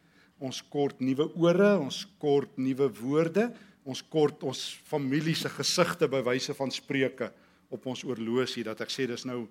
ons 0.44 0.60
kort 0.68 1.00
nuwe 1.00 1.30
ore, 1.40 1.70
ons 1.80 2.02
kort 2.20 2.58
nuwe 2.60 2.90
woorde, 2.98 3.48
ons 3.88 4.02
kort 4.12 4.44
ons 4.44 4.64
familie 4.90 5.36
se 5.40 5.48
gesigte 5.52 6.10
by 6.12 6.20
wyse 6.26 6.56
van 6.58 6.72
spreuke 6.74 7.30
op 7.74 7.86
ons 7.88 8.04
oorlosie 8.08 8.66
dat 8.68 8.82
ek 8.84 8.92
sê 8.92 9.08
dis 9.10 9.24
nou 9.28 9.46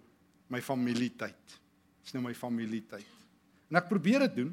my 0.53 0.61
familietyd. 0.65 1.57
Dis 2.03 2.15
nou 2.17 2.25
my 2.27 2.35
familietyd. 2.37 3.09
En 3.73 3.81
ek 3.81 3.88
probeer 3.88 4.27
dit 4.27 4.43
doen. 4.43 4.53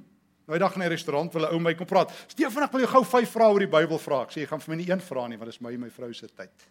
Nou 0.50 0.58
dag 0.58 0.76
in 0.76 0.82
'n 0.82 0.90
restaurant 0.90 1.34
wil 1.34 1.46
'n 1.46 1.54
ou 1.54 1.60
my 1.60 1.74
kom 1.76 1.86
praat. 1.86 2.12
Stefan, 2.28 2.64
ek 2.64 2.72
wil 2.72 2.82
jou 2.82 2.90
gou 2.90 3.04
vyf 3.04 3.30
vrae 3.30 3.52
oor 3.52 3.60
die 3.60 3.68
Bybel 3.68 4.00
vra. 4.00 4.22
Ek 4.24 4.32
sê 4.32 4.42
jy 4.42 4.48
gaan 4.48 4.60
vir 4.60 4.76
my 4.76 4.82
nie 4.82 4.90
een 4.90 5.02
vra 5.02 5.28
nie, 5.28 5.38
want 5.38 5.52
dit 5.52 5.56
is 5.56 5.62
my 5.62 5.74
en 5.74 5.80
my 5.80 5.90
vrou 5.90 6.14
se 6.14 6.28
tyd. 6.28 6.70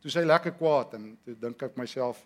Toe 0.00 0.10
sê 0.10 0.20
hy 0.20 0.26
lekker 0.26 0.52
kwaad 0.52 0.94
en 0.94 1.18
toe 1.24 1.34
dink 1.34 1.62
ek 1.62 1.76
myself, 1.76 2.24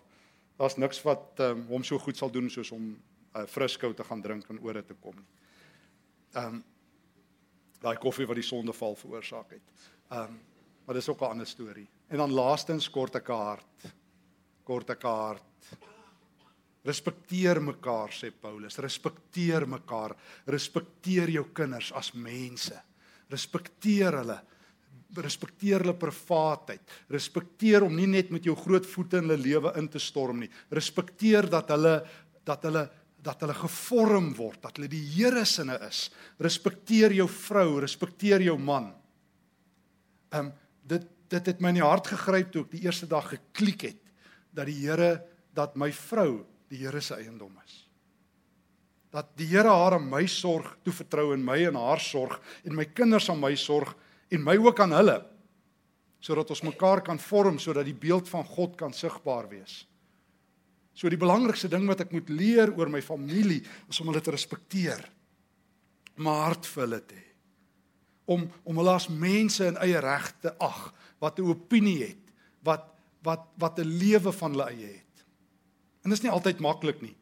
daar's 0.57 0.77
niks 0.77 1.03
wat 1.03 1.39
um, 1.39 1.65
hom 1.67 1.83
so 1.83 1.97
goed 1.97 2.17
sal 2.17 2.29
doen 2.29 2.49
soos 2.49 2.71
om 2.71 2.97
uh, 3.35 3.45
friskou 3.47 3.93
te 3.93 4.03
gaan 4.03 4.21
drink 4.21 4.49
en 4.49 4.59
ore 4.59 4.83
te 4.83 4.93
kom 4.93 5.15
nie. 5.15 5.29
Um, 6.35 6.63
daai 7.81 7.97
koffie 7.97 8.25
wat 8.27 8.35
die 8.35 8.47
sondeval 8.47 8.95
veroorsaak 8.95 9.51
het. 9.51 9.73
Um, 10.11 10.39
maar 10.85 10.95
dis 10.95 11.09
ook 11.09 11.21
'n 11.21 11.31
ander 11.31 11.47
storie. 11.47 11.87
En 12.09 12.17
dan 12.17 12.31
laastens 12.31 12.89
kort 12.89 13.15
ek 13.15 13.27
hart 13.27 13.93
kort 14.63 14.93
ek 14.95 15.03
hart. 15.07 15.69
Respekteer 16.83 17.61
mekaar 17.63 18.11
sê 18.11 18.31
Paulus. 18.31 18.79
Respekteer 18.83 19.67
mekaar. 19.69 20.15
Respekteer 20.51 21.31
jou 21.37 21.45
kinders 21.55 21.93
as 21.95 22.11
mense. 22.15 22.75
Respekteer 23.31 24.19
hulle. 24.19 24.39
Respekteer 25.23 25.85
hulle 25.85 25.95
privaatheid. 25.99 26.83
Respekteer 27.13 27.85
om 27.85 27.95
nie 27.95 28.09
net 28.09 28.33
met 28.35 28.43
jou 28.43 28.55
groot 28.59 28.87
voete 28.95 29.21
in 29.21 29.29
hulle 29.29 29.39
lewe 29.39 29.73
in 29.79 29.87
te 29.91 30.01
storm 30.01 30.43
nie. 30.43 30.51
Respekteer 30.71 31.47
dat 31.51 31.71
hulle 31.75 32.01
dat 32.43 32.65
hulle 32.67 32.81
dat 33.23 33.43
hulle 33.43 33.55
gevorm 33.55 34.33
word, 34.35 34.59
dat 34.63 34.77
hulle 34.77 34.89
die 34.91 35.03
Here 35.15 35.45
sinne 35.47 35.77
is. 35.87 36.09
Respekteer 36.43 37.15
jou 37.15 37.27
vrou, 37.31 37.79
respekteer 37.83 38.43
jou 38.43 38.57
man. 38.59 38.91
Um, 40.33 40.51
dit 40.83 41.09
dit 41.33 41.47
het 41.49 41.61
my 41.63 41.71
in 41.73 41.79
die 41.79 41.85
hart 41.85 42.11
gegryp 42.11 42.51
toe 42.53 42.61
ek 42.61 42.73
die 42.75 42.83
eerste 42.85 43.07
dag 43.09 43.25
geklik 43.31 43.87
het 43.87 44.01
dat 44.53 44.67
die 44.69 44.75
Here 44.83 45.23
dat 45.55 45.77
my 45.79 45.89
vrou 45.95 46.43
die 46.69 46.83
Here 46.83 47.01
se 47.01 47.17
eiendom 47.17 47.55
is. 47.63 47.79
Dat 49.13 49.31
die 49.39 49.47
Here 49.49 49.71
haar 49.71 49.97
aan 49.97 50.05
my 50.09 50.27
sorg 50.29 50.75
toevertrou 50.85 51.31
en 51.33 51.41
my 51.45 51.57
en 51.69 51.79
haar 51.79 52.01
sorg 52.01 52.39
en 52.63 52.77
my 52.77 52.85
kinders 52.85 53.31
aan 53.33 53.41
my 53.41 53.55
sorg 53.57 53.95
en 54.29 54.45
my 54.45 54.57
ook 54.61 54.83
aan 54.83 54.93
hulle 54.99 55.21
sodat 56.23 56.53
ons 56.53 56.63
mekaar 56.63 57.01
kan 57.03 57.19
vorm 57.19 57.57
sodat 57.59 57.89
die 57.89 57.97
beeld 57.97 58.29
van 58.29 58.45
God 58.47 58.77
kan 58.79 58.93
sigbaar 58.95 59.49
wees. 59.51 59.83
So 60.93 61.09
die 61.09 61.19
belangrikste 61.19 61.69
ding 61.71 61.87
wat 61.89 62.05
ek 62.05 62.13
moet 62.13 62.29
leer 62.29 62.71
oor 62.77 62.91
my 62.91 63.01
familie 63.01 63.63
is 63.89 63.99
om 64.01 64.11
hulle 64.11 64.21
te 64.21 64.33
respekteer. 64.33 65.01
Om 66.17 66.29
hart 66.29 66.69
vir 66.69 66.85
hulle 66.85 67.01
te 67.01 67.17
hê. 67.17 67.29
Om 68.33 68.45
om 68.69 68.77
hulle 68.79 68.93
as 68.95 69.09
mense 69.09 69.65
in 69.67 69.79
eie 69.83 69.99
regte 69.99 70.53
ag 70.61 70.93
wat 71.19 71.39
'n 71.39 71.49
opinie 71.49 71.99
het, 72.05 72.23
wat 72.63 72.85
wat 73.23 73.49
wat 73.57 73.79
'n 73.79 73.87
lewe 73.87 74.31
van 74.31 74.51
hulle 74.51 74.69
eie 74.69 74.87
het. 74.99 75.25
En 76.03 76.09
dit 76.09 76.17
is 76.19 76.23
nie 76.23 76.31
altyd 76.31 76.59
maklik 76.59 77.01
nie, 77.01 77.15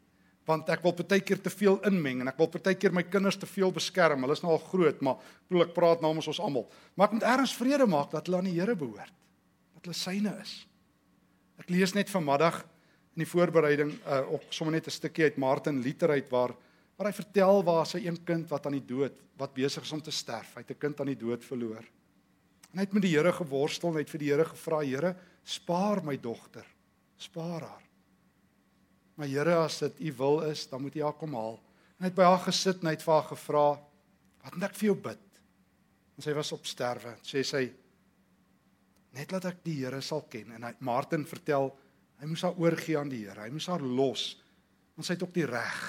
want 0.46 0.70
ek 0.70 0.82
wil 0.84 0.94
baie 0.94 1.22
keer 1.22 1.42
te 1.42 1.50
veel 1.50 1.80
inmeng 1.86 2.22
en 2.22 2.28
ek 2.28 2.38
wil 2.38 2.50
baie 2.50 2.76
keer 2.76 2.94
my 2.94 3.04
kinders 3.04 3.38
te 3.38 3.46
veel 3.46 3.72
beskerm. 3.72 4.22
Hulle 4.22 4.34
is 4.34 4.42
nou 4.42 4.52
al 4.52 4.66
groot, 4.66 5.02
maar 5.02 5.18
bedoel 5.48 5.68
ek 5.68 5.74
praat 5.74 6.02
namens 6.02 6.28
ons 6.28 6.40
almal. 6.40 6.68
Maar 6.96 7.08
ek 7.08 7.14
moet 7.14 7.24
ergens 7.24 7.56
vrede 7.56 7.88
maak 7.88 8.12
dat 8.12 8.26
hulle 8.26 8.38
aan 8.38 8.50
die 8.50 8.60
Here 8.60 8.76
behoort. 8.76 9.14
Dat 9.74 9.84
hulle 9.84 9.94
syne 9.94 10.34
is. 10.42 10.68
Ek 11.62 11.70
lees 11.70 11.94
net 11.94 12.10
vanmiddag 12.10 12.66
in 13.16 13.24
die 13.24 13.30
voorbereiding 13.30 13.92
uh 14.06 14.34
ook 14.34 14.44
sommer 14.50 14.76
net 14.76 14.88
'n 14.88 14.92
stukkie 14.92 15.24
uit 15.24 15.38
Martin 15.38 15.82
Luther 15.82 16.10
uit 16.10 16.30
waar 16.30 16.56
waar 16.98 17.08
hy 17.10 17.14
vertel 17.14 17.64
waar 17.64 17.86
sy 17.86 18.06
een 18.06 18.24
kind 18.24 18.50
wat 18.50 18.66
aan 18.66 18.78
die 18.78 18.86
dood 18.86 19.14
wat 19.38 19.54
besig 19.54 19.84
is 19.84 19.92
om 19.92 20.02
te 20.02 20.12
sterf, 20.12 20.54
hy 20.56 20.62
het 20.62 20.72
'n 20.72 20.80
kind 20.80 21.00
aan 21.00 21.08
die 21.08 21.18
dood 21.18 21.44
verloor. 21.44 21.84
En 22.72 22.80
hy 22.80 22.86
het 22.86 22.94
met 22.94 23.04
die 23.04 23.16
Here 23.18 23.34
geworstel 23.34 23.90
en 23.90 23.96
hy 23.96 24.04
het 24.06 24.14
vir 24.14 24.20
die 24.20 24.30
Here 24.32 24.46
gevra, 24.46 24.80
Here, 24.80 25.16
Spaar 25.44 26.04
my 26.06 26.18
dogter. 26.18 26.66
Spaar 27.18 27.62
haar. 27.62 27.84
Maar 29.16 29.28
Here, 29.28 29.56
as 29.56 29.80
dit 29.80 30.00
U 30.00 30.14
wil 30.18 30.42
is, 30.42 30.68
dan 30.70 30.82
moet 30.82 30.96
U 30.96 31.04
haar 31.04 31.18
kom 31.18 31.34
haal. 31.34 31.60
En 31.98 32.06
hy 32.06 32.10
het 32.10 32.16
by 32.16 32.24
haar 32.24 32.46
gesit 32.46 32.82
en 32.82 32.88
hy 32.88 32.96
het 32.96 33.04
vir 33.04 33.14
haar 33.14 33.30
gevra, 33.30 33.66
"Wat 34.44 34.54
moet 34.54 34.64
ek 34.64 34.76
vir 34.76 34.88
jou 34.88 34.96
bid?" 34.96 35.28
En 36.18 36.24
sy 36.24 36.34
was 36.34 36.52
op 36.52 36.66
sterwe. 36.66 37.16
Sê 37.24 37.44
sy, 37.44 37.72
"Net 39.14 39.32
laat 39.32 39.46
ek 39.46 39.64
die 39.64 39.84
Here 39.84 40.02
sal 40.02 40.22
ken." 40.22 40.52
En 40.52 40.64
hy 40.64 40.74
Martin 40.80 41.26
vertel, 41.26 41.78
hy 42.22 42.30
moes 42.30 42.44
haar 42.46 42.58
oorgee 42.62 42.98
aan 43.00 43.10
die 43.10 43.24
Here. 43.26 43.42
Hy 43.42 43.52
moes 43.54 43.68
haar 43.72 43.82
los. 43.82 44.36
Want 44.96 45.08
sy 45.08 45.18
het 45.18 45.26
ook 45.26 45.34
die 45.36 45.50
reg 45.50 45.82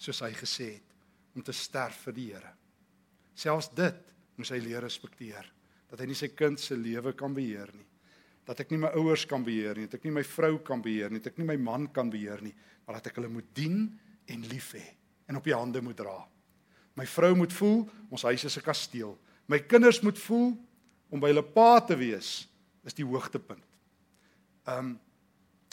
soos 0.00 0.22
hy 0.24 0.30
gesê 0.32 0.70
het 0.78 1.36
om 1.36 1.44
te 1.44 1.52
sterf 1.52 2.06
vir 2.06 2.16
die 2.16 2.28
Here. 2.30 2.52
Selfs 3.36 3.68
dit 3.76 3.98
moes 4.38 4.52
hy 4.54 4.60
leer 4.62 4.84
respekteer 4.84 5.48
dat 5.90 6.00
hy 6.00 6.06
nie 6.06 6.18
sy 6.18 6.30
kind 6.38 6.60
se 6.62 6.76
lewe 6.78 7.12
kan 7.18 7.34
beheer 7.34 7.72
nie. 7.74 7.86
Dat 8.46 8.62
ek 8.62 8.70
nie 8.70 8.80
my 8.84 8.92
ouers 8.98 9.26
kan 9.28 9.42
beheer 9.44 9.76
nie, 9.76 9.88
dat 9.90 9.98
ek 9.98 10.06
nie 10.06 10.14
my 10.14 10.22
vrou 10.26 10.54
kan 10.66 10.82
beheer 10.82 11.10
nie, 11.10 11.18
dat 11.22 11.32
ek 11.32 11.40
nie 11.42 11.48
my 11.48 11.56
man 11.60 11.88
kan 11.94 12.10
beheer 12.10 12.40
nie, 12.44 12.54
maar 12.86 12.98
dat 12.98 13.10
ek 13.10 13.18
hulle 13.18 13.30
moet 13.32 13.48
dien 13.58 13.82
en 14.30 14.46
lief 14.50 14.72
hê 14.78 14.84
en 15.30 15.38
op 15.38 15.46
die 15.46 15.54
hande 15.54 15.82
moet 15.82 15.98
dra. 15.98 16.16
My 16.98 17.06
vrou 17.06 17.34
moet 17.38 17.52
voel 17.54 17.84
ons 18.10 18.26
huis 18.26 18.44
is 18.44 18.56
'n 18.58 18.66
kasteel. 18.66 19.18
My 19.46 19.58
kinders 19.58 20.02
moet 20.02 20.18
voel 20.18 20.56
om 21.10 21.20
by 21.20 21.28
hulle 21.28 21.42
pa 21.42 21.80
te 21.80 21.96
wees 21.96 22.48
is 22.84 22.94
die 22.94 23.04
hoogtepunt. 23.04 23.69
Um 24.66 24.98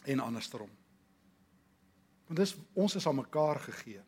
en 0.08 0.20
andersom. 0.20 0.70
Want 2.28 2.40
dis 2.40 2.56
ons 2.74 2.96
is 2.96 3.08
aan 3.08 3.16
mekaar 3.16 3.60
gegee. 3.60 4.00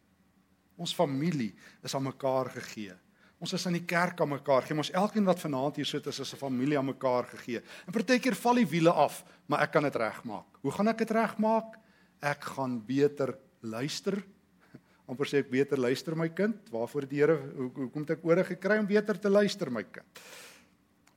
Ons 0.79 0.95
familie 0.95 1.51
is 1.83 1.95
aan 1.95 2.05
mekaar 2.05 2.51
gegee. 2.55 2.95
Ons 3.39 3.55
is 3.55 3.65
in 3.69 3.77
die 3.77 3.85
kerk 3.87 4.19
aan 4.19 4.33
mekaar. 4.33 4.65
Gee 4.67 4.75
ons 4.75 4.91
elkeen 4.91 5.27
wat 5.27 5.39
vanaand 5.39 5.79
hier 5.79 5.87
sit 5.87 6.07
is 6.11 6.19
as 6.19 6.33
'n 6.33 6.39
familie 6.39 6.77
aan 6.77 6.85
mekaar 6.85 7.23
gegee. 7.23 7.61
En 7.87 7.93
partykeer 7.93 8.35
val 8.35 8.55
die 8.55 8.67
wiele 8.67 8.91
af, 8.91 9.23
maar 9.47 9.61
ek 9.61 9.71
kan 9.71 9.83
dit 9.83 9.95
regmaak. 9.95 10.59
Hoe 10.61 10.71
gaan 10.71 10.87
ek 10.87 10.97
dit 10.97 11.11
regmaak? 11.11 11.79
Ek 12.21 12.43
gaan 12.43 12.85
beter 12.85 13.37
luister. 13.61 14.23
Amper 15.07 15.25
sê 15.25 15.39
ek 15.39 15.49
beter 15.49 15.77
luister 15.77 16.15
my 16.15 16.29
kind. 16.29 16.69
Waarvoor 16.69 17.07
die 17.07 17.19
Here 17.19 17.37
hoekom 17.55 18.01
het 18.01 18.09
ek 18.09 18.25
ore 18.25 18.43
gekry 18.43 18.77
om 18.77 18.85
beter 18.85 19.19
te 19.19 19.29
luister 19.29 19.71
my 19.71 19.83
kind? 19.83 20.19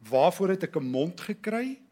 Waarvoor 0.09 0.49
het 0.49 0.63
ek 0.63 0.77
'n 0.77 0.91
mond 0.91 1.21
gekry? 1.21 1.83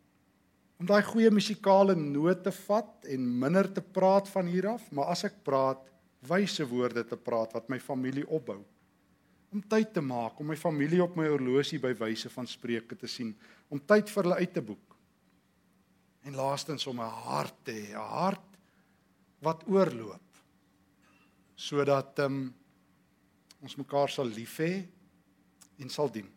Om 0.81 0.89
daai 0.89 1.03
goeie 1.05 1.31
musikale 1.31 1.95
note 1.95 2.41
te 2.49 2.53
vat 2.65 3.05
en 3.13 3.31
minder 3.43 3.69
te 3.69 3.83
praat 3.85 4.29
van 4.33 4.47
hier 4.49 4.71
af, 4.73 4.87
maar 4.97 5.13
as 5.13 5.27
ek 5.29 5.43
praat, 5.45 5.83
wyse 6.29 6.65
woorde 6.69 7.05
te 7.05 7.17
praat 7.17 7.53
wat 7.53 7.69
my 7.69 7.79
familie 7.81 8.25
opbou 8.29 8.63
om 9.51 9.63
tyd 9.67 9.93
te 9.95 10.03
maak 10.03 10.39
om 10.41 10.51
my 10.53 10.57
familie 10.59 11.03
op 11.03 11.17
my 11.19 11.27
horlosie 11.27 11.81
by 11.83 11.91
wyse 11.99 12.31
van 12.31 12.47
spreuke 12.47 12.97
te 12.99 13.11
sien, 13.11 13.33
om 13.71 13.83
tyd 13.83 14.11
vir 14.11 14.27
hulle 14.27 14.39
uit 14.39 14.53
te 14.55 14.63
boek. 14.63 14.97
En 16.27 16.37
laastens 16.39 16.87
om 16.87 17.01
'n 17.01 17.15
hart 17.27 17.57
te 17.65 17.73
hê, 17.73 17.95
'n 17.95 18.11
hart 18.15 18.59
wat 19.43 19.65
oorloop 19.67 20.23
sodat 21.57 22.19
um, 22.19 22.55
ons 23.61 23.77
mekaar 23.77 24.09
sal 24.09 24.25
lief 24.25 24.59
hê 24.59 24.87
en 25.79 25.89
sal 25.91 26.09
dien. 26.09 26.29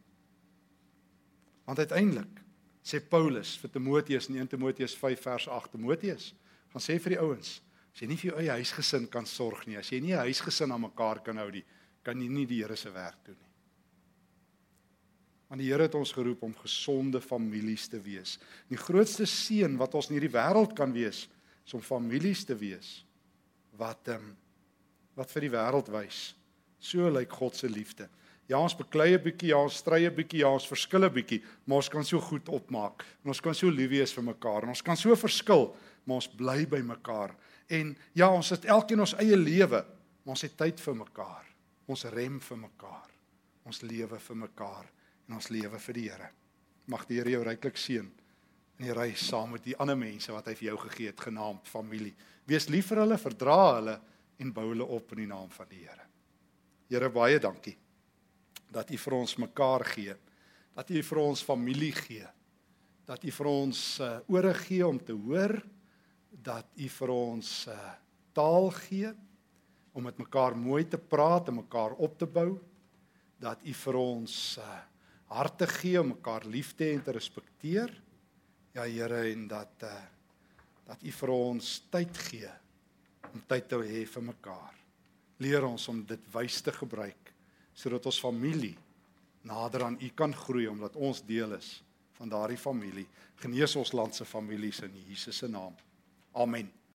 Want 1.65 1.79
uiteindelik 1.79 2.42
sê 2.83 2.99
Paulus 2.99 3.55
vir 3.61 3.71
Timoteus 3.71 4.27
in 4.29 4.41
1 4.41 4.51
Timoteus 4.51 4.95
5 4.99 5.21
vers 5.23 5.47
8 5.47 5.71
Timoteus, 5.71 6.33
gaan 6.73 6.83
sê 6.83 6.97
vir 6.99 7.15
die 7.15 7.21
ouens, 7.23 7.61
as 7.93 8.01
jy 8.01 8.09
nie 8.09 8.17
vir 8.19 8.31
jou 8.31 8.41
eie 8.41 8.57
huisgesin 8.59 9.07
kan 9.11 9.25
sorg 9.29 9.65
nie, 9.67 9.77
as 9.79 9.91
jy 9.91 10.01
nie 10.01 10.13
'n 10.13 10.25
huisgesin 10.27 10.71
aan 10.71 10.81
mekaar 10.81 11.23
kan 11.23 11.37
hou 11.37 11.49
nie, 11.51 11.63
kan 12.03 12.19
jy 12.19 12.27
nie 12.27 12.45
die 12.45 12.61
Here 12.61 12.75
se 12.75 12.91
werk 12.91 13.23
doen 13.25 13.37
nie. 13.39 13.51
Want 15.49 15.61
die 15.61 15.69
Here 15.69 15.83
het 15.83 15.95
ons 15.95 16.11
geroep 16.11 16.43
om 16.43 16.53
gesonde 16.53 17.21
families 17.21 17.87
te 17.87 17.99
wees. 17.99 18.39
Die 18.69 18.77
grootste 18.77 19.25
seën 19.25 19.77
wat 19.77 19.93
ons 19.95 20.09
in 20.09 20.17
hierdie 20.17 20.33
wêreld 20.33 20.75
kan 20.75 20.91
wees, 20.91 21.29
is 21.65 21.73
om 21.73 21.81
families 21.81 22.43
te 22.43 22.55
wees 22.55 23.05
wat 23.77 24.07
um, 24.07 24.35
wat 25.15 25.31
vir 25.31 25.41
die 25.41 25.53
wêreld 25.53 25.91
wys. 25.93 26.33
So 26.79 27.09
lyk 27.09 27.31
God 27.31 27.55
se 27.55 27.69
liefde. 27.69 28.09
Ja, 28.51 28.59
ons 28.59 28.75
beklei 28.75 29.13
'n 29.15 29.23
bietjie, 29.23 29.49
ja, 29.49 29.57
ons 29.57 29.77
stry 29.77 30.05
'n 30.05 30.15
bietjie, 30.15 30.39
ja, 30.39 30.49
ons 30.49 30.67
verskil 30.67 31.05
'n 31.05 31.13
bietjie, 31.13 31.41
maar 31.65 31.77
ons 31.77 31.89
kan 31.89 32.03
so 32.03 32.19
goed 32.19 32.49
opmaak. 32.49 33.05
En 33.23 33.29
ons 33.29 33.41
kan 33.41 33.55
so 33.55 33.69
lief 33.69 33.89
wees 33.89 34.13
vir 34.13 34.23
mekaar. 34.23 34.63
En 34.63 34.69
ons 34.69 34.81
kan 34.81 34.97
so 34.97 35.15
verskil, 35.15 35.75
maar 36.03 36.15
ons 36.15 36.27
bly 36.27 36.65
by 36.67 36.81
mekaar. 36.81 37.35
En 37.69 37.97
ja, 38.13 38.29
ons 38.29 38.49
het 38.49 38.65
elkeen 38.65 38.99
ons 38.99 39.13
eie 39.13 39.37
lewe, 39.37 39.85
maar 40.23 40.35
ons 40.35 40.41
het 40.41 40.57
tyd 40.57 40.79
vir 40.79 40.95
mekaar. 40.95 41.45
Ons 41.87 42.03
rem 42.03 42.39
vir 42.39 42.57
mekaar. 42.57 43.09
Ons 43.65 43.81
lewe 43.81 44.19
vir 44.19 44.35
mekaar 44.35 44.91
en 45.27 45.35
ons 45.35 45.49
lewe 45.49 45.79
vir 45.79 45.93
die 45.93 46.09
Here. 46.09 46.29
Mag 46.85 47.05
die 47.07 47.15
Here 47.15 47.29
jou 47.29 47.43
ryklik 47.43 47.77
seën 47.77 48.11
in 48.79 48.85
die 48.85 48.93
reis 48.93 49.27
saam 49.27 49.51
met 49.51 49.63
die 49.63 49.77
ander 49.77 49.95
mense 49.95 50.31
wat 50.31 50.47
hy 50.47 50.55
vir 50.55 50.67
jou 50.67 50.77
gegee 50.77 51.07
het, 51.07 51.19
genaamd 51.19 51.67
familie. 51.67 52.13
Wees 52.45 52.67
lief 52.69 52.87
vir 52.87 52.97
hulle, 52.97 53.17
verdra 53.17 53.75
hulle 53.75 54.01
en 54.39 54.51
bou 54.51 54.67
hulle 54.73 54.83
op 54.83 55.11
in 55.11 55.17
die 55.17 55.27
naam 55.27 55.49
van 55.49 55.67
die 55.69 55.85
Here. 55.85 56.09
Here 56.89 57.09
baie 57.09 57.39
dankie 57.39 57.77
dat 58.73 58.89
U 58.89 58.97
vir 59.05 59.15
ons 59.19 59.35
mekaar 59.41 59.85
gee. 59.93 60.15
Dat 60.73 60.89
U 60.89 61.03
vir 61.05 61.21
ons 61.21 61.43
familie 61.45 61.93
gee. 61.95 62.25
Dat 63.05 63.23
U 63.23 63.33
vir 63.37 63.49
ons 63.51 63.81
uh, 64.01 64.17
ore 64.31 64.53
gee 64.63 64.85
om 64.87 64.97
te 64.97 65.13
hoor. 65.13 65.59
Dat 66.33 66.69
U 66.75 66.89
vir 66.97 67.13
ons 67.13 67.51
uh, 67.69 67.77
taal 68.33 68.71
gee 68.87 69.13
om 69.93 70.07
met 70.07 70.17
mekaar 70.17 70.57
mooi 70.57 70.81
te 70.89 70.97
praat 70.97 71.51
en 71.51 71.61
mekaar 71.61 71.93
op 72.01 72.17
te 72.17 72.25
bou. 72.25 72.57
Dat 73.37 73.61
U 73.61 73.75
vir 73.83 73.99
ons 74.01 74.39
uh, 74.57 74.79
harte 75.33 75.67
gee 75.69 76.01
om 76.01 76.13
mekaar 76.15 76.47
lief 76.49 76.73
te 76.77 76.89
hê 76.89 76.97
en 76.97 77.05
te 77.05 77.13
respekteer. 77.13 77.93
Ja 78.73 78.87
Here 78.89 79.27
en 79.29 79.47
dat 79.47 79.85
uh, 79.85 79.93
dat 80.87 81.03
U 81.05 81.11
vir 81.21 81.31
ons 81.31 81.75
tyd 81.93 82.17
gee 82.27 82.49
om 83.33 83.41
tyd 83.47 83.69
te 83.69 83.77
hê 83.77 84.01
vir 84.09 84.25
mekaar. 84.33 84.73
Leer 85.41 85.65
ons 85.65 85.85
om 85.89 86.01
dit 86.05 86.25
wys 86.33 86.59
te 86.65 86.73
gebruik 86.73 87.22
sodat 87.73 88.05
ons 88.05 88.19
familie 88.19 88.75
nader 89.43 89.83
aan 89.83 89.97
U 89.99 90.09
kan 90.15 90.33
groei 90.33 90.67
omdat 90.71 90.95
ons 90.95 91.23
deel 91.25 91.55
is 91.57 91.81
van 92.17 92.29
daardie 92.29 92.57
familie. 92.57 93.07
Genees 93.41 93.75
ons 93.75 93.91
land 93.91 94.15
se 94.15 94.25
families 94.25 94.79
in 94.85 94.93
Jesus 95.07 95.37
se 95.37 95.47
naam. 95.47 95.75
Amen. 96.33 96.71